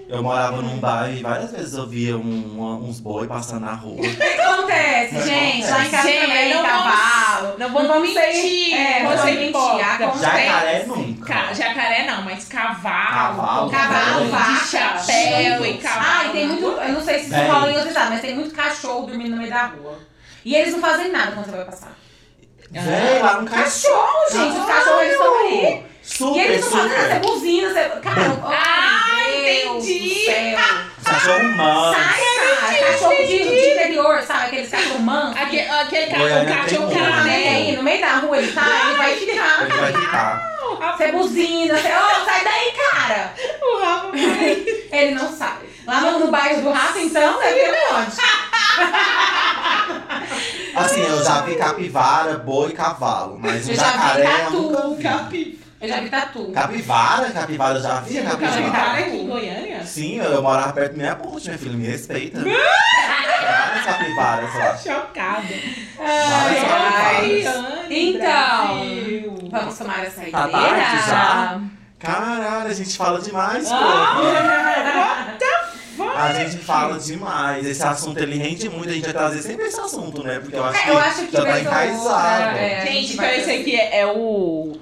[0.09, 3.95] Eu morava num bairro e várias vezes eu via um- uns boi passando na rua.
[3.95, 5.67] O que acontece, gente?
[5.69, 7.55] Lá em casa Gente, também, não cavalo.
[7.57, 8.73] Não vamos vamos ser- mentir.
[8.73, 10.19] é, não você vamos mentir, acontece.
[10.23, 11.25] Jacaré nunca.
[11.33, 13.35] Ca- jacaré não, mas cavalo.
[13.39, 16.05] Cavalo, Cavalo, de vaca, chapéu e cavalo.
[16.09, 16.65] Ah, e tem muito.
[16.65, 19.37] Eu não sei se isso rola em outro estado, mas tem muito cachorro dormindo no
[19.37, 19.99] meio da rua.
[20.43, 21.91] E eles não fazem nada quando você vai passar.
[22.71, 24.57] Véi, lá no Cachorro, gente.
[24.59, 25.83] Os cachorros eles estão aí.
[26.03, 26.89] Super, e eles nada.
[26.89, 27.19] Você super.
[27.21, 27.89] buzina, você.
[28.01, 30.25] Cara, oh, Ah, Deus entendi.
[31.09, 31.95] Cachorro humano.
[31.95, 32.91] Sai, cara.
[32.91, 34.45] Cachorro de, de interior, sabe?
[34.45, 35.37] Aqueles cachorro manso.
[35.39, 36.99] Aquele, aquele ca- Goiânia o cachorro muito.
[36.99, 37.77] Também, caramelo.
[37.77, 39.61] no meio da rua ele tá, ele vai ficar.
[39.63, 40.49] Ele vai ficar.
[40.97, 41.87] Você buzina, você.
[41.87, 43.33] Ô, sai daí, cara!
[43.61, 44.65] O Rafa vai.
[44.91, 45.67] Ele não sabe.
[45.87, 48.15] Lá no, no bairro do Rafa, então, deve ter onde?
[50.75, 53.37] Assim, eu já vi capivara, boi e cavalo.
[53.39, 55.03] Mas um Eu já vi jacaré eu tatu, nunca vi.
[55.03, 55.59] Capi.
[55.81, 56.51] Eu já vi tatu.
[56.51, 57.31] Capivara?
[57.31, 58.99] Capivara eu já vi a Capivara capivara.
[58.99, 59.83] aqui em Goiânia?
[59.85, 62.39] Sim, eu, eu morava perto da minha ponte, minha filha, me respeita.
[62.41, 64.77] Várias capivaras lá.
[64.77, 65.43] Chocada.
[65.97, 67.87] Várias Ai, capivaras.
[67.89, 69.49] Então.
[69.49, 70.31] Vamos tomar essa ideia.
[70.31, 71.61] Tá tarde já?
[71.97, 73.75] Caralho, a gente fala demais, pô.
[76.15, 77.65] A gente fala demais.
[77.65, 80.39] Esse assunto ele rende muito, a gente vai trazer sempre esse assunto, né?
[80.39, 82.57] Porque eu acho que, É, eu acho que já tá enraizado.
[82.57, 84.77] é, Gente, então esse aqui é, é o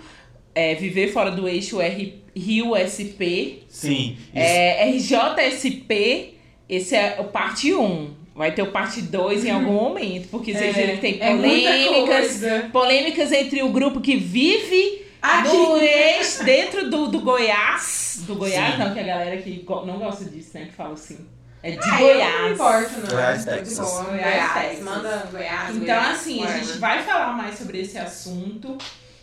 [0.57, 3.63] é, Viver Fora do Eixo R, Rio SP.
[3.69, 4.17] Sim.
[4.33, 6.33] É, RJSP,
[6.69, 8.15] esse é o parte 1.
[8.35, 12.41] Vai ter o parte 2 em algum momento, porque vocês viram que tem é polêmicas.
[12.71, 15.47] polêmicas entre o grupo que vive Aqui.
[15.55, 18.21] no eixo, dentro do, do Goiás.
[18.27, 18.79] Do Goiás, Sim.
[18.79, 20.65] não, que a galera que go- não gosta disso, né?
[20.65, 21.17] Que fala assim.
[21.63, 22.51] É de Ah, eu Não Goiás.
[22.53, 23.09] importa, não.
[23.09, 23.77] Goiás, Texas.
[23.79, 24.83] Goiás, Goiás, Texas.
[24.83, 25.69] Manda Goiás.
[25.69, 28.77] Então, Goiás, assim, a gente vai falar mais sobre esse assunto.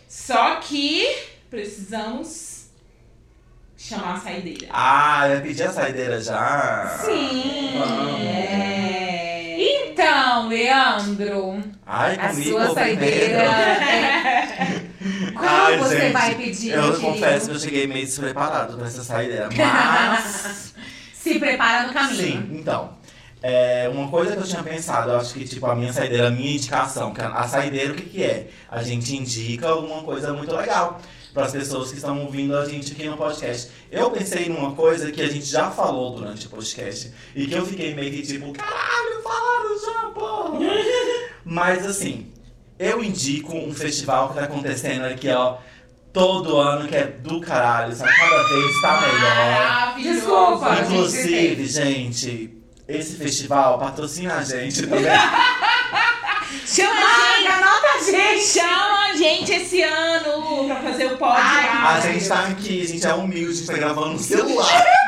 [0.07, 1.05] Só que
[1.49, 2.65] precisamos
[3.77, 4.67] chamar a saideira.
[4.71, 6.99] Ah, eu pedi a saideira já.
[7.03, 7.73] Sim.
[7.77, 8.21] Vamos.
[8.21, 9.55] É.
[9.57, 13.37] Então, Leandro, Ai, a comigo sua saideira.
[13.43, 14.85] é-
[15.33, 17.01] Qual Ai, você gente, vai pedir, Eu querido?
[17.01, 20.73] confesso que eu cheguei meio despreparado pra essa saideira, mas...
[21.13, 22.15] Se prepara no caminho.
[22.23, 22.97] Sim, então.
[23.47, 26.31] É, uma coisa que eu tinha pensado, eu acho que tipo a minha saideira, a
[26.31, 28.47] minha indicação, que a, a saideira o que, que é?
[28.67, 30.99] A gente indica alguma coisa muito legal
[31.31, 33.69] para as pessoas que estão ouvindo a gente aqui no podcast.
[33.91, 37.63] Eu pensei numa coisa que a gente já falou durante o podcast e que eu
[37.63, 40.59] fiquei meio que tipo, caralho, falaram já, porra!
[41.45, 42.33] Mas assim,
[42.79, 45.57] eu indico um festival que tá acontecendo aqui, ó,
[46.11, 48.11] todo ano, que é do caralho, sabe?
[48.11, 50.13] Cada vez tá melhor.
[50.15, 50.87] Desculpa, gente.
[50.87, 52.54] Inclusive, gente,
[52.87, 55.05] esse festival patrocina a gente também.
[56.65, 58.43] Chama a anota a gente.
[58.45, 61.95] Chama a gente esse ano pra fazer o lá.
[61.95, 64.83] A gente tá aqui, a gente é humilde, a gente tá gravando no celular.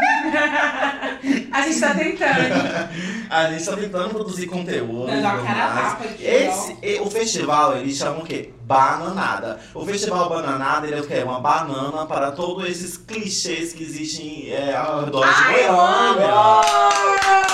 [1.52, 2.90] A gente tá tentando.
[3.30, 5.08] A gente tá tentando produzir conteúdo.
[5.08, 8.52] Dando a cara aqui, Esse, e- o festival, eles chamam o quê?
[8.62, 9.60] Bananada.
[9.74, 11.24] O festival Bananada, ele é o quê?
[11.24, 16.26] Uma banana para todos esses clichês que existem é, ao redor de Ai, Goiânia.
[16.28, 17.48] amo!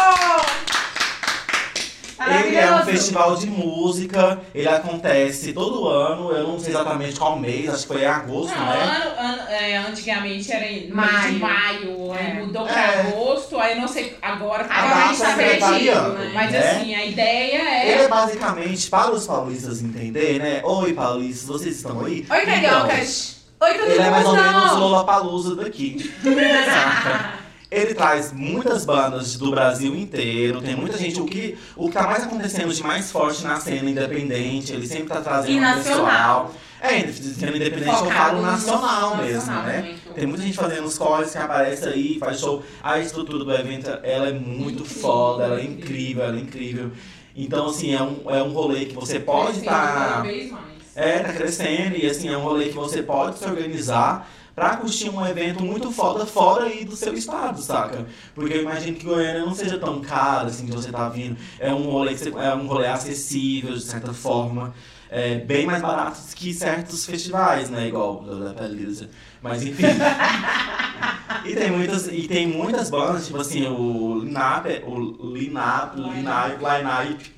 [2.26, 4.40] Ele é um um festival de música.
[4.54, 8.56] Ele acontece todo ano, eu não sei exatamente qual mês, acho que foi em agosto,
[8.56, 8.82] Não, né?
[8.82, 11.32] ano, ano- é, antigamente era em Maio.
[11.34, 12.34] de maio, aí É.
[12.36, 13.00] mudou pra É.
[13.02, 14.66] agosto, aí não sei agora.
[14.70, 16.32] A Agora a gente tá vai perdido, variando, né?
[16.34, 16.72] Mas né?
[16.72, 18.04] assim, a ideia Ele é.
[18.04, 20.62] é basicamente, para os paulistas entenderem, né?
[20.64, 22.26] Oi, paulistas, vocês estão aí?
[22.30, 23.44] Oi, Então, cariocas!
[23.60, 26.12] Oi, tudo Ele é mais ou menos o Lollapalooza daqui.
[26.24, 27.43] Saca?
[27.74, 31.20] Ele traz muitas bandas do Brasil inteiro, tem muita gente.
[31.20, 35.08] O que, o que tá mais acontecendo de mais forte na cena independente, ele sempre
[35.08, 36.46] tá trazendo E um nacional.
[36.46, 36.56] pessoal.
[36.82, 39.82] É, cena independente eu Focado falo no nacional nacional mesmo, né?
[39.82, 40.14] muito.
[40.14, 42.62] Tem muita gente fazendo os corres que aparece aí, faz show.
[42.84, 46.24] A estrutura do evento, ela é muito Incrível, foda, ela é incrível.
[46.26, 46.92] ela é incrível.
[47.36, 50.24] Então, assim, é um, é um rolê que você pode estar.
[50.24, 50.54] mais.
[50.96, 55.10] É, tá crescendo e assim, é um rolê que você pode se organizar pra curtir
[55.10, 58.06] um evento muito foda fora aí do seu estado, saca?
[58.36, 61.38] Porque eu imagino que Goiânia não seja tão caro assim que você tá vindo.
[61.60, 64.74] É um rolê, é um rolê acessível, de certa forma.
[65.10, 67.88] É bem mais barato que certos festivais, né?
[67.88, 69.10] Igual o da Pelisa.
[69.42, 69.84] Mas enfim.
[71.46, 77.34] e, tem muitas, e tem muitas bandas, tipo assim, o Linap, o Linap, Linap, Linap.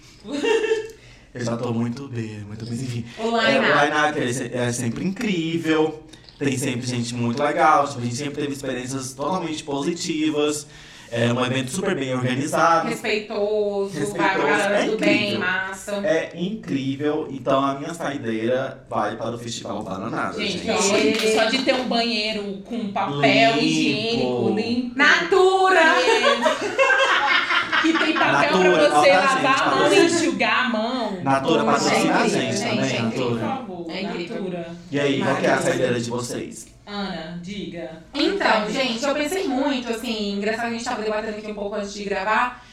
[1.34, 3.06] Eu já tô muito bem, muito bem, enfim.
[3.18, 3.80] O É, o
[4.20, 6.02] é, é sempre incrível.
[6.38, 7.88] Tem sempre gente muito legal.
[7.88, 10.68] Tipo, a gente sempre teve experiências totalmente positivas.
[11.12, 12.90] É um evento super bem organizado.
[12.90, 15.92] Respeitoso, Respeitoso, é do bem, massa.
[16.04, 17.28] É incrível.
[17.30, 20.72] Então a minha saideira vai para o Festival Bananada, Gente, gente.
[20.72, 23.64] ó, só de ter um banheiro com papel Limpo.
[23.64, 24.98] higiênico limpo.
[24.98, 25.82] Natura!
[27.86, 31.24] Que tem papel Natura, pra você lavar a mão e enxugar a mão.
[31.24, 33.48] Natura patrocina é a gente também, é incrível, Por Natura.
[33.48, 34.36] favor, É incrível.
[34.38, 34.68] Natura.
[34.92, 36.68] E aí, qual que é a saideira de vocês?
[36.88, 38.04] Ana, diga.
[38.14, 41.76] Então, gente, eu pensei muito, assim, engraçado que a gente tava debatendo aqui um pouco
[41.76, 42.64] antes de gravar,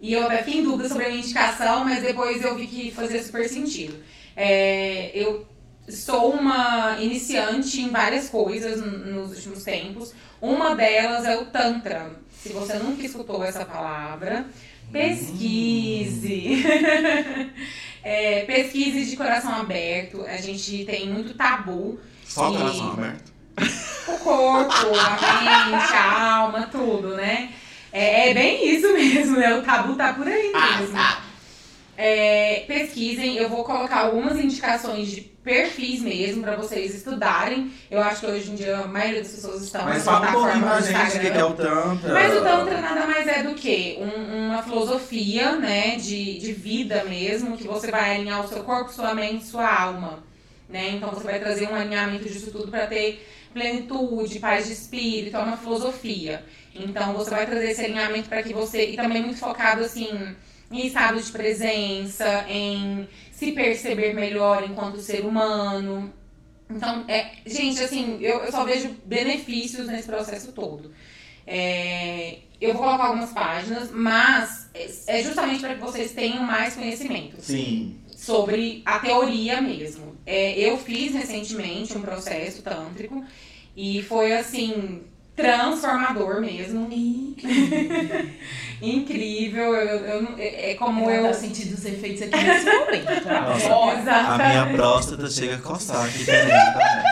[0.00, 2.90] e eu até fiquei em dúvida sobre a minha indicação, mas depois eu vi que
[2.90, 3.94] fazia super sentido.
[4.36, 5.46] É, eu
[5.90, 10.12] sou uma iniciante em várias coisas nos últimos tempos.
[10.40, 12.10] Uma delas é o Tantra.
[12.42, 14.46] Se você nunca escutou essa palavra,
[14.92, 16.64] pesquise.
[18.02, 20.24] É, pesquise de coração aberto.
[20.26, 23.30] A gente tem muito tabu Só o E- coração aberto.
[24.08, 27.50] o corpo, a mente, a alma, tudo, né?
[27.92, 29.54] É, é bem isso mesmo, né?
[29.54, 30.96] O tabu tá por aí mesmo.
[32.02, 37.70] É, pesquisem, eu vou colocar algumas indicações de perfis mesmo pra vocês estudarem.
[37.90, 40.62] Eu acho que hoje em dia a maioria das pessoas estão Mas fala um pouquinho
[40.64, 42.14] pra gente o que é o Tantra.
[42.14, 47.04] Mas o Tantra nada mais é do que um- uma filosofia, né, de, de vida
[47.04, 50.22] mesmo, que você vai alinhar o seu corpo, sua mente, sua alma,
[50.70, 50.92] né?
[50.92, 55.40] Então você vai trazer um alinhamento disso tudo para ter plenitude, paz de espírito, é
[55.40, 56.42] uma filosofia.
[56.74, 60.08] Então você vai trazer esse alinhamento para que você e também muito focado assim
[60.70, 66.12] em estado de presença, em se perceber melhor enquanto ser humano.
[66.70, 70.92] Então, é, gente, assim, eu, eu só vejo benefícios nesse processo todo.
[71.46, 76.74] É, eu vou colocar algumas páginas, mas é é justamente para que vocês tenham mais
[76.74, 77.98] conhecimento Sim.
[78.14, 80.14] sobre a teoria mesmo.
[80.24, 83.24] É, eu fiz recentemente um processo tântrico
[83.76, 85.02] e foi assim
[85.36, 86.88] transformador mesmo,
[88.82, 89.74] incrível.
[89.74, 93.06] Eu, eu, é, é como Ela eu tá sentindo os efeitos aqui nesse momento.
[93.26, 93.66] Nossa.
[93.66, 93.96] Agora.
[93.96, 94.38] A Exato.
[94.48, 96.48] minha próstata chega a coçar aqui também.
[96.48, 97.04] tá?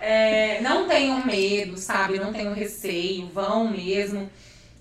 [0.00, 2.18] É, não tenham medo, sabe?
[2.18, 4.28] Não tenham receio, vão mesmo.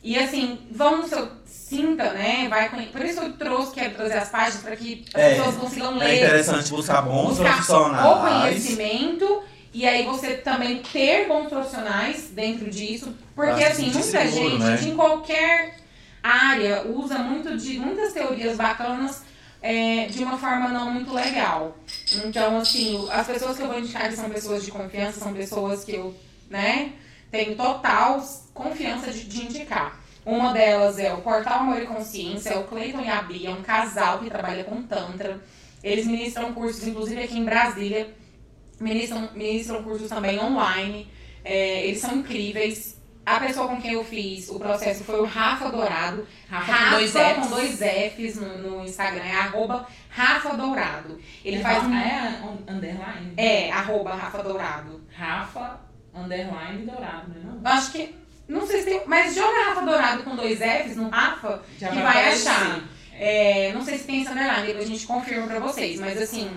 [0.04, 1.28] E assim, vão no seu.
[1.46, 2.48] Sinta, né?
[2.50, 5.56] Vai conhe- Por isso eu trouxe, quero trazer as páginas para que as É, pessoas
[5.56, 6.18] consigam É ler.
[6.18, 8.44] interessante buscar bons buscar o profissionais.
[8.44, 9.44] conhecimento
[9.74, 13.16] e aí você também ter bons profissionais dentro disso.
[13.34, 14.76] Porque se assim, muita seguro, gente né?
[14.76, 15.78] de qualquer
[16.22, 19.24] área usa muito de muitas teorias bacanas
[19.62, 21.78] é, de uma forma não muito legal.
[22.26, 25.84] Então, assim, as pessoas que eu vou indicar que são pessoas de confiança, são pessoas
[25.84, 26.16] que eu,
[26.50, 26.94] né,
[27.30, 28.22] tenho total
[28.54, 30.02] confiança de, de indicar.
[30.26, 33.54] Uma delas é o Portal Amor e Consciência, é o Cleiton e a Bia, é
[33.54, 35.42] um casal que trabalha com Tantra.
[35.84, 38.14] Eles ministram cursos, inclusive aqui em Brasília,
[38.82, 41.08] ministram, ministram cursos também online.
[41.44, 43.00] É, eles são incríveis.
[43.24, 46.28] A pessoa com quem eu fiz o processo foi o Rafa Dourado.
[46.50, 47.44] Rafa com dois Rafa Fs.
[47.44, 51.20] com dois Fs no, no Instagram, é arroba Rafa Dourado.
[51.46, 51.94] Ele faz um.
[51.96, 53.34] É um underline?
[53.38, 55.02] É, arroba Rafa Dourado.
[55.16, 55.80] Rafa,
[56.16, 57.42] underline dourado, né?
[57.44, 57.72] Não?
[57.72, 58.16] Acho que.
[58.48, 59.02] Não sei se tem.
[59.06, 62.50] Mas joga Rafa Dourado com dois Fs no Rafa, Já que vai aparecer.
[62.50, 62.82] achar.
[63.14, 66.00] É, não sei se tem esse underline, depois a gente confirma pra vocês.
[66.00, 66.50] Mas assim,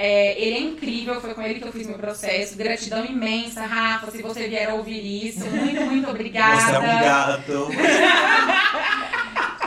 [0.00, 2.56] é, ele é incrível, foi com ele que eu fiz meu processo.
[2.56, 5.44] Gratidão imensa, Rafa, se você vier ouvir isso.
[5.50, 6.60] Muito, muito obrigada.
[6.60, 7.68] Você é um gato.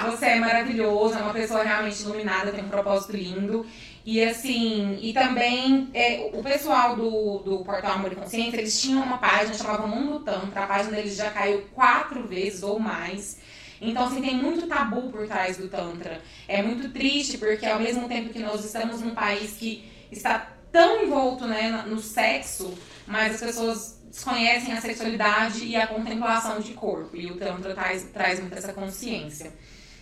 [0.02, 3.64] Você é maravilhoso, é uma pessoa realmente iluminada, tem um propósito lindo.
[4.04, 9.04] E assim, e também é, o pessoal do, do Portal Amor e Consciência, eles tinham
[9.04, 13.40] uma página chamada Mundo Tantra, a página deles já caiu quatro vezes ou mais.
[13.80, 16.20] Então, assim, tem muito tabu por trás do Tantra.
[16.48, 21.04] É muito triste, porque ao mesmo tempo que nós estamos num país que está tão
[21.04, 22.74] envolto né, no sexo,
[23.06, 27.16] mas as pessoas desconhecem a sexualidade e a contemplação de corpo.
[27.16, 29.52] E o Tantra traz, traz muito essa consciência.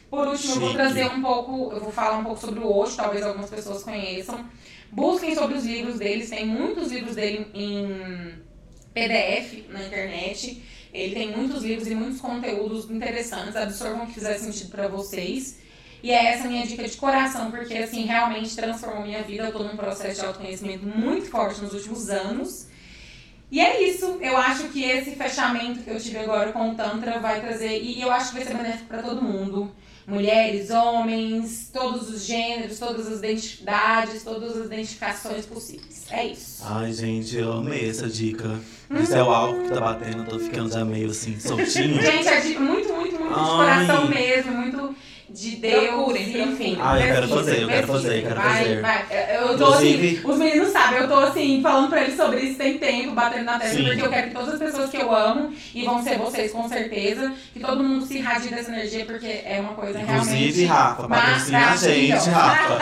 [0.10, 0.82] Por último, eu vou Chique.
[0.82, 4.43] trazer um pouco, eu vou falar um pouco sobre o Osho, talvez algumas pessoas conheçam.
[4.91, 8.41] Busquem sobre os livros deles, tem muitos livros dele em
[8.91, 10.64] PDF na internet.
[10.91, 15.60] Ele tem muitos livros e muitos conteúdos interessantes, absorvam o que fizer sentido pra vocês.
[16.02, 19.43] E é essa a minha dica de coração, porque assim, realmente transformou minha vida.
[19.45, 22.68] Eu tô num processo de autoconhecimento muito forte nos últimos anos.
[23.52, 24.18] E é isso.
[24.22, 27.82] Eu acho que esse fechamento que eu tive agora com o Tantra vai trazer.
[27.82, 29.72] E eu acho que vai ser benéfico pra todo mundo.
[30.08, 36.06] Mulheres, homens, todos os gêneros, todas as identidades, todas as identificações possíveis.
[36.10, 36.64] É isso.
[36.66, 38.60] Ai, gente, eu amei essa dica.
[38.89, 42.02] Esse é o álcool que tá batendo, eu tô ficando já meio assim, soltinho.
[42.02, 43.86] Gente, é de muito, muito, muito de Ai.
[43.86, 44.95] coração mesmo, muito
[45.32, 46.78] de Deus, Procurem, enfim.
[46.82, 48.82] Ah, eu quero fazer, eu quero fazer, eu quero vai, fazer.
[48.82, 49.06] Vai.
[49.36, 52.58] Eu tô Inclusive- assim, os meninos sabem, eu tô assim, falando pra eles sobre isso
[52.58, 55.54] tem tempo, batendo na testa, porque eu quero que todas as pessoas que eu amo,
[55.74, 59.60] e vão ser vocês com certeza, que todo mundo se irradie dessa energia, porque é
[59.62, 60.66] uma coisa Inclusive, realmente...
[60.66, 62.32] Rafa, patrocina a gente, maravilhosa.
[62.32, 62.80] Rafa.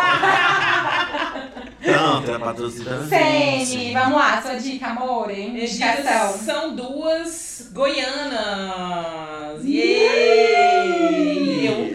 [1.87, 3.93] Tantra, patrocina a Sene, gente.
[3.93, 6.37] vamos lá, sua dica, amor, Indicação.
[6.37, 9.63] são duas goianas.
[9.63, 10.76] Yay!
[10.76, 10.76] Eu,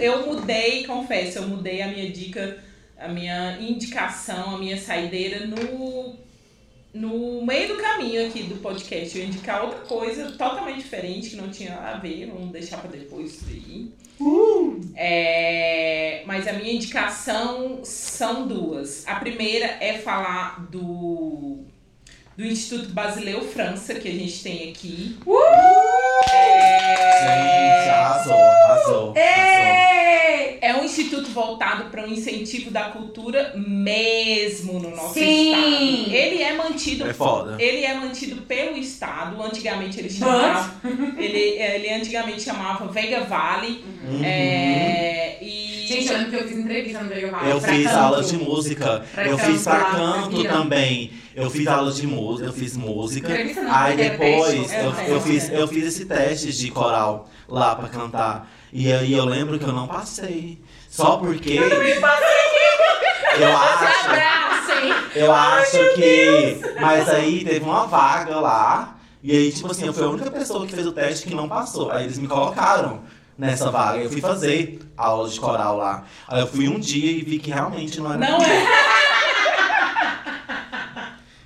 [0.02, 2.58] eu mudei, confesso, eu mudei a minha dica,
[2.98, 6.16] a minha indicação, a minha saideira no,
[6.92, 9.16] no meio do caminho aqui do podcast.
[9.16, 12.78] Eu ia indicar outra coisa totalmente diferente, que não tinha nada a ver, vamos deixar
[12.78, 13.92] pra depois isso aí.
[14.96, 19.06] É, mas a minha indicação são duas.
[19.06, 21.64] A primeira é falar do,
[22.36, 25.16] do Instituto Basileu França, que a gente tem aqui.
[27.20, 29.14] Gente, arrasou, arrasou.
[29.14, 29.14] arrasou.
[29.16, 30.58] Ei!
[30.62, 35.50] É um instituto voltado para o incentivo da cultura mesmo no nosso Sim.
[35.50, 36.14] estado.
[36.14, 37.56] Ele é mantido É foda.
[37.58, 39.42] Ele é mantido pelo Estado.
[39.42, 40.72] Antigamente ele chamava.
[41.18, 43.84] ele, ele antigamente chamava Vega Vale.
[44.04, 44.24] Uhum.
[44.24, 47.12] É, e Gente, eu lembro que eu fiz entrevista no.
[47.12, 47.98] Eu fiz canto.
[47.98, 51.12] aula de música, Pra eu canto fiz pra canto também.
[51.34, 53.28] Eu fiz aula de música, eu fiz música.
[53.28, 55.60] Entrevista não, Aí era depois eu, é, eu, é, fiz, é.
[55.60, 58.50] eu fiz esse teste de coral lá pra cantar.
[58.72, 60.58] E aí eu lembro que eu não passei.
[60.88, 61.58] Só porque.
[63.38, 64.12] Eu acho.
[65.14, 66.60] Eu acho que.
[66.80, 68.98] Mas aí teve uma vaga lá.
[69.22, 71.48] E aí, tipo assim, eu fui a única pessoa que fez o teste que não
[71.48, 71.92] passou.
[71.92, 73.02] Aí eles me colocaram
[73.36, 73.98] nessa vaga.
[73.98, 76.04] Eu fui fazer aula de coral lá.
[76.28, 78.18] Aí eu fui um dia e vi que realmente não era.
[78.18, 78.66] Não é.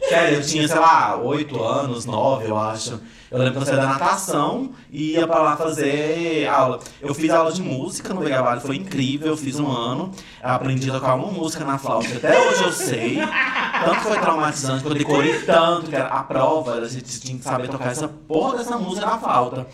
[0.08, 3.00] Sério, eu tinha, sei lá, oito anos, nove, eu acho.
[3.28, 6.78] Eu lembro que eu saí da natação e ia pra lá fazer aula.
[7.00, 10.12] Eu fiz aula de música no Vega Vale, foi incrível, eu fiz um ano.
[10.40, 13.18] Aprendi a tocar uma música na flauta, até hoje eu sei.
[13.84, 17.42] Tanto foi traumatizante, que eu decorei tanto, que era a prova, a gente tinha que
[17.42, 19.66] saber tocar essa porra dessa música na flauta.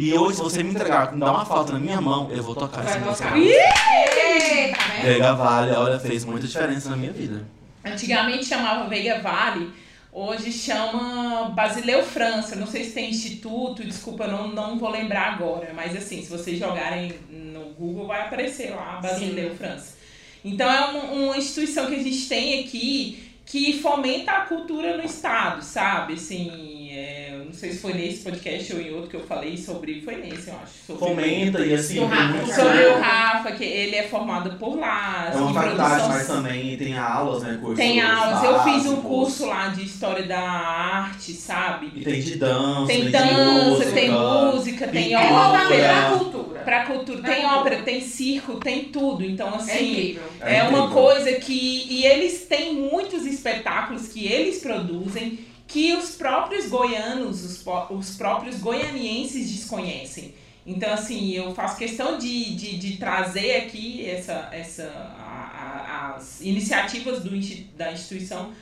[0.00, 2.54] E hoje, se você me entregar, me dar uma flauta na minha mão, eu vou
[2.54, 3.30] tocar essa música.
[3.30, 5.02] vendo?
[5.02, 7.44] Vega Vale, olha, fez muita diferença na minha vida.
[7.84, 9.72] Antigamente chamava Veiga Vale,
[10.12, 12.54] hoje chama Basileu França.
[12.54, 15.72] Não sei se tem instituto, desculpa, não, não vou lembrar agora.
[15.74, 19.96] Mas assim, se vocês jogarem no Google, vai aparecer lá Basileu França.
[20.44, 25.02] Então é uma, uma instituição que a gente tem aqui que fomenta a cultura no
[25.02, 26.12] estado, sabe?
[26.12, 29.56] Assim, é, eu não sei se foi nesse podcast ou em outro que eu falei
[29.56, 30.00] sobre.
[30.00, 30.72] Foi nesse, eu acho.
[30.86, 35.30] Sobre, Fomenta e assim, Rafa, sobre o Rafa, que ele é formado por lá.
[35.32, 37.58] É uma em faculdade, produção mas também tem aulas, né?
[37.60, 41.92] Cursos tem aulas, eu fiz um curso lá de história da arte, sabe?
[41.94, 45.22] E tem de dança, Tem de dança, música, tem música, tem pintura.
[45.24, 45.88] É ópera.
[45.88, 46.58] pra cultura.
[46.60, 49.24] Pra cultura, tem ópera, tem circo, tem tudo.
[49.24, 50.22] Então, É assim, incrível.
[50.40, 51.86] é, É uma coisa que.
[51.88, 55.38] E eles têm muitos espetáculos que eles produzem
[55.68, 60.34] que os próprios goianos, os, os próprios goianienses desconhecem.
[60.66, 64.84] Então, assim, eu faço questão de, de, de trazer aqui essa, essa,
[65.18, 67.30] a- a- as iniciativas do,
[67.76, 68.52] da instituição,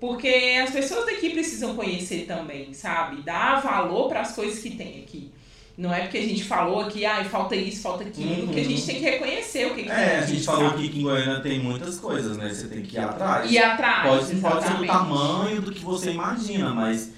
[0.00, 0.28] porque
[0.62, 3.22] as pessoas daqui precisam conhecer também, sabe?
[3.22, 5.30] Dar valor para as coisas que tem aqui.
[5.76, 8.52] Não é porque a gente falou aqui, ah, falta isso, falta aquilo, Uhum.
[8.54, 10.88] que a gente tem que reconhecer o que, que tem É, a gente falou aqui
[10.88, 12.48] que em Goiânia tem muitas coisas, né?
[12.48, 13.50] Você tem que ir atrás.
[13.50, 14.08] Ir atrás.
[14.08, 17.10] Pode, pode ser do tamanho do que você imagina, mas,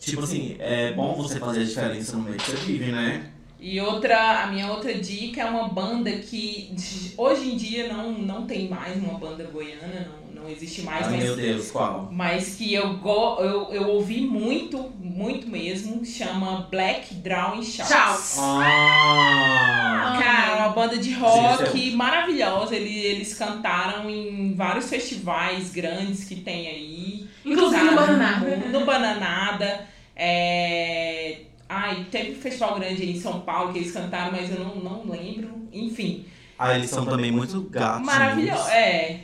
[0.00, 3.32] tipo assim, é bom você fazer a diferença no meio que você vive, né?
[3.60, 6.72] E outra, a minha outra dica é uma banda que
[7.16, 10.17] hoje em dia não, não tem mais uma banda goiana, não,
[10.48, 11.06] não existe mais.
[11.06, 12.08] Ai, mas, meu Deus, qual?
[12.10, 17.88] Mas que eu, go, eu, eu ouvi muito, muito mesmo, chama Black Drawing Shots.
[17.88, 18.18] Tchau.
[18.38, 20.18] Ah!
[20.22, 21.94] Cara, uma banda de rock sim.
[21.96, 22.74] maravilhosa.
[22.74, 27.28] Eles, eles cantaram em vários festivais grandes que tem aí.
[27.44, 27.94] Inclusive no?
[27.94, 28.56] Bananada.
[28.56, 29.86] No Bananada.
[30.16, 31.40] É...
[31.68, 34.76] Ai, teve um festival grande aí em São Paulo que eles cantaram, mas eu não,
[34.76, 35.68] não lembro.
[35.70, 36.24] Enfim,
[36.58, 38.06] Ah, eles são também muito gatos.
[38.06, 38.68] maravilhoso.
[38.70, 39.20] É.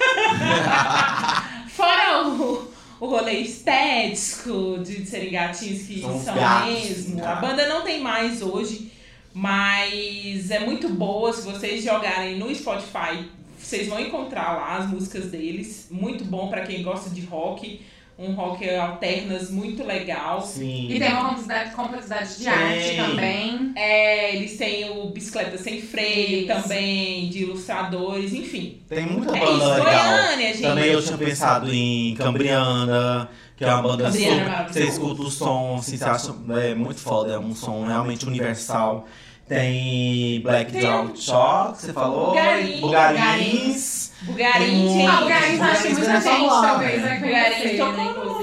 [1.68, 2.70] Fora o,
[3.00, 7.20] o rolê estético de serem gatinhos que São são, gatos, mesmo.
[7.20, 7.48] A gatos.
[7.48, 8.92] banda não tem mais hoje,
[9.32, 11.32] mas é muito boa.
[11.32, 13.28] Se vocês jogarem no Spotify,
[13.58, 15.88] vocês vão encontrar lá as músicas deles.
[15.90, 17.80] Muito bom pra quem gosta de rock.
[18.22, 20.42] Um rock alternas muito legal.
[20.42, 20.88] Sim.
[20.90, 22.52] E tem uma complexidade, complexidade de Tem.
[22.52, 23.72] arte também.
[23.74, 26.62] É, eles têm o Bicicleta Sem Freio Isso.
[26.62, 28.82] também, de ilustradores, enfim.
[28.88, 29.84] Tem muita É banda isso, legal.
[30.10, 30.62] Goiânia, gente.
[30.62, 34.50] Também eu tinha pensado em Cambriana, que é uma banda Cambriana é super.
[34.50, 34.74] maravilhoso.
[34.74, 39.06] Você escuta o som, assim, você acha é, muito foda, é um som realmente universal.
[39.48, 42.28] Tem Black um- Shock, você falou.
[42.28, 42.80] Bugarins.
[42.80, 43.99] Bugarins.
[44.22, 45.06] Bugarim, Tem gente.
[45.06, 47.08] Ah, o Garim, acho que muita gente talvez né?
[47.08, 48.40] vai Bugarins conhecer, tocou né, não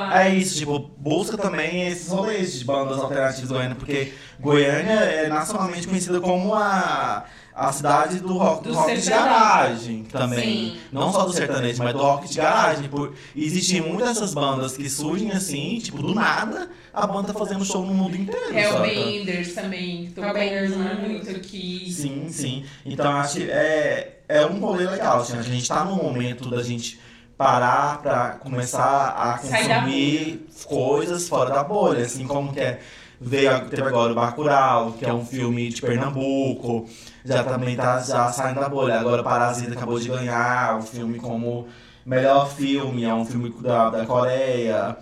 [0.00, 0.24] né?
[0.24, 5.86] É isso, tipo, busca também esses rolês de bandas alternativas Goiânia, porque Goiânia é nacionalmente
[5.86, 7.24] conhecida como a,
[7.54, 10.40] a cidade do rock, do Do rock de garagem também.
[10.40, 10.80] Sim.
[10.90, 12.88] Não só do sertanejo, mas do rock de garagem.
[12.88, 17.64] Por existem muitas dessas bandas que surgem assim, tipo, do nada, a banda tá fazendo
[17.64, 18.56] show no mundo inteiro.
[18.56, 18.62] É?
[18.62, 21.92] Hellbenders também, que tocou Hellbenders, muito aqui.
[21.92, 22.64] Sim, sim.
[22.84, 26.62] Então acho que é, é um rolê legal, assim, a gente tá no momento da
[26.62, 27.00] gente
[27.36, 32.80] parar pra começar a consumir coisas fora da bolha, assim como que é.
[33.20, 36.88] Veio, teve agora o Bacurau, que é um filme de Pernambuco,
[37.22, 38.98] já também tá já saindo da bolha.
[38.98, 41.66] Agora o Parasita acabou de ganhar o filme como
[42.06, 44.96] melhor filme, é um filme da, da Coreia.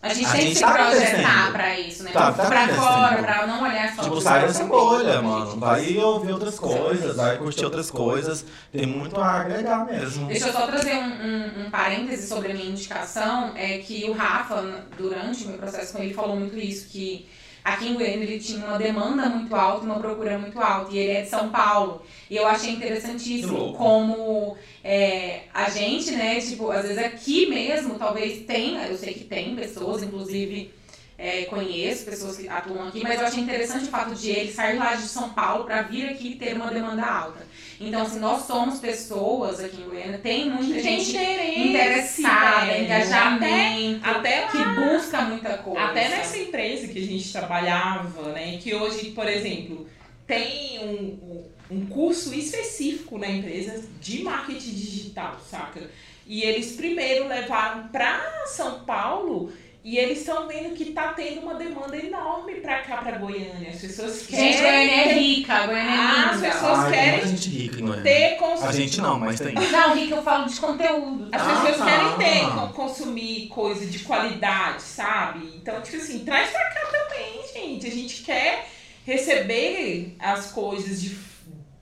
[0.00, 2.12] A gente A tem que gente se tá projetar pra isso, né?
[2.12, 5.58] Tá, tá pra fora, pra não olhar só Tipo, sai dessa bolha, mano.
[5.58, 8.44] Vai ouvir outras coisas, vai curtir outras coisas.
[8.70, 10.28] Tem muito a agregar mesmo.
[10.28, 14.12] Deixa eu só trazer um, um, um parêntese sobre a minha indicação, é que o
[14.12, 17.28] Rafa, durante o meu processo com ele, falou muito isso, que
[17.64, 20.98] aqui em Goiânia ele tinha uma demanda muito alta e uma procura muito alta, e
[20.98, 22.02] ele é de São Paulo.
[22.30, 28.44] E eu achei interessantíssimo como é, a gente, né, tipo, às vezes aqui mesmo, talvez
[28.46, 30.72] tenha, eu sei que tem pessoas, inclusive
[31.18, 34.78] é, conheço pessoas que atuam aqui, mas eu achei interessante o fato de ele sair
[34.78, 37.44] lá de São Paulo para vir aqui ter uma demanda alta.
[37.80, 44.00] Então, assim, nós somos pessoas aqui em Goiânia, tem muita Que gente interesse, interessada, engajamento,
[44.04, 44.58] Até, até que
[44.98, 45.80] busca muita coisa.
[45.80, 48.58] Até nessa empresa que a gente trabalhava, né?
[48.58, 49.88] Que hoje, por exemplo,
[50.26, 55.80] tem um, um curso específico na empresa de marketing digital, saca?
[56.26, 59.50] E eles primeiro levaram pra São Paulo
[59.90, 63.70] e eles estão vendo que tá tendo uma demanda enorme pra cá, pra Goiânia.
[63.70, 64.52] As pessoas querem.
[64.52, 68.02] Gente, Goiânia é rica, Goiânia é Ah, as pessoas Ai, querem gente rica em Goiânia.
[68.02, 68.62] ter cons...
[68.62, 69.54] A gente não, mas tem.
[69.54, 71.28] Não, rica eu falo de conteúdo.
[71.32, 71.84] As Ah, pessoas tá.
[71.86, 75.52] querem ter, con- consumir coisa de qualidade, sabe?
[75.56, 77.86] Então, tipo assim, traz pra cá também, gente.
[77.86, 78.66] A gente quer
[79.06, 81.16] receber as coisas de,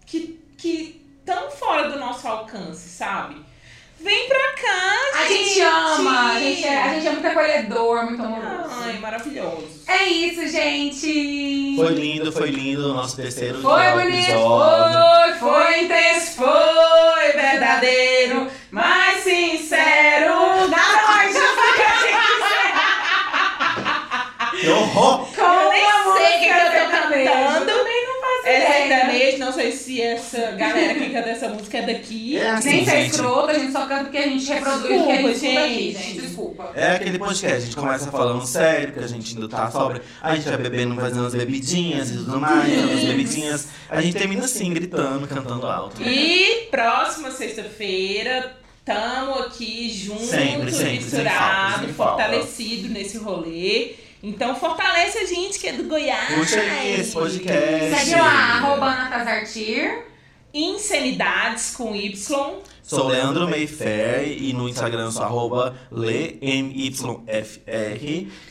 [0.06, 0.38] que
[1.18, 3.44] estão fora do nosso alcance, sabe?
[3.98, 8.22] Vem pra cá, A gente ama, a gente é, a gente é muito acolhedor, muito
[8.22, 8.74] amoroso.
[8.84, 9.66] Ai, maravilhoso.
[9.88, 11.74] É isso, gente.
[11.76, 15.38] Foi lindo, foi lindo o nosso terceiro Foi bonito, episódio.
[15.40, 20.68] foi, foi intenso, foi verdadeiro, mais sincero.
[20.68, 21.56] Nada mais justo
[24.60, 25.26] Que horror!
[25.34, 27.30] com Eu nem a sei o que que eu tô música sertaneja.
[27.32, 27.66] cantando.
[27.66, 28.58] Também não faço É
[29.36, 32.36] sertanejo, não sei se essa galera que canta essa música é daqui.
[32.36, 33.10] É assim, Nem ser gente.
[33.12, 35.92] escroto, a gente só canta porque a gente reproduz o que a gente escuta aqui,
[35.92, 36.02] Desculpa, gente.
[36.02, 36.20] gente.
[36.20, 36.70] Desculpa.
[36.74, 40.34] É aquele podcast, a gente começa falando sério, porque a gente ainda tá sobra, a
[40.36, 43.68] gente vai bebendo, fazendo umas bebidinhas e tudo mais, umas bebidinhas.
[43.88, 46.02] A gente termina assim, gritando, cantando alto.
[46.02, 52.22] E próxima sexta-feira, tamo aqui junto, Sempre, sempre, sem misturado, falta.
[52.22, 53.94] fortalecido nesse rolê.
[54.22, 56.34] Então fortalece a gente que é do Goiás.
[56.34, 57.96] Curte aí esse podcast.
[58.04, 60.04] Segue lá, arroba Natasartir.
[60.52, 62.62] Insanidades com Y.
[62.82, 67.26] Sou Leandro Mayfair e no Instagram eu sou arroba LeMYFR,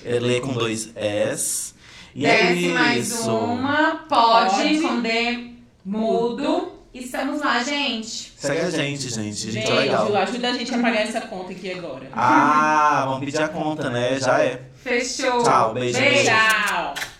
[0.03, 1.73] é Lê com dois S.
[2.13, 3.29] E é Desce mais isso.
[3.29, 4.81] uma, pode, Pode.
[4.81, 5.51] com D
[5.83, 6.73] mudo.
[6.93, 8.31] Estamos lá, gente.
[8.37, 9.49] Segue a gente, gente.
[9.49, 10.15] A gente é Beijo, legal.
[10.17, 12.09] ajuda a gente a pagar essa conta aqui agora.
[12.13, 14.17] Ah, vamos pedir a conta, né?
[14.19, 14.61] Já é.
[14.85, 15.41] Fechou.
[15.41, 16.29] Tchau, beijo, beijo.
[16.29, 17.14] Tchau.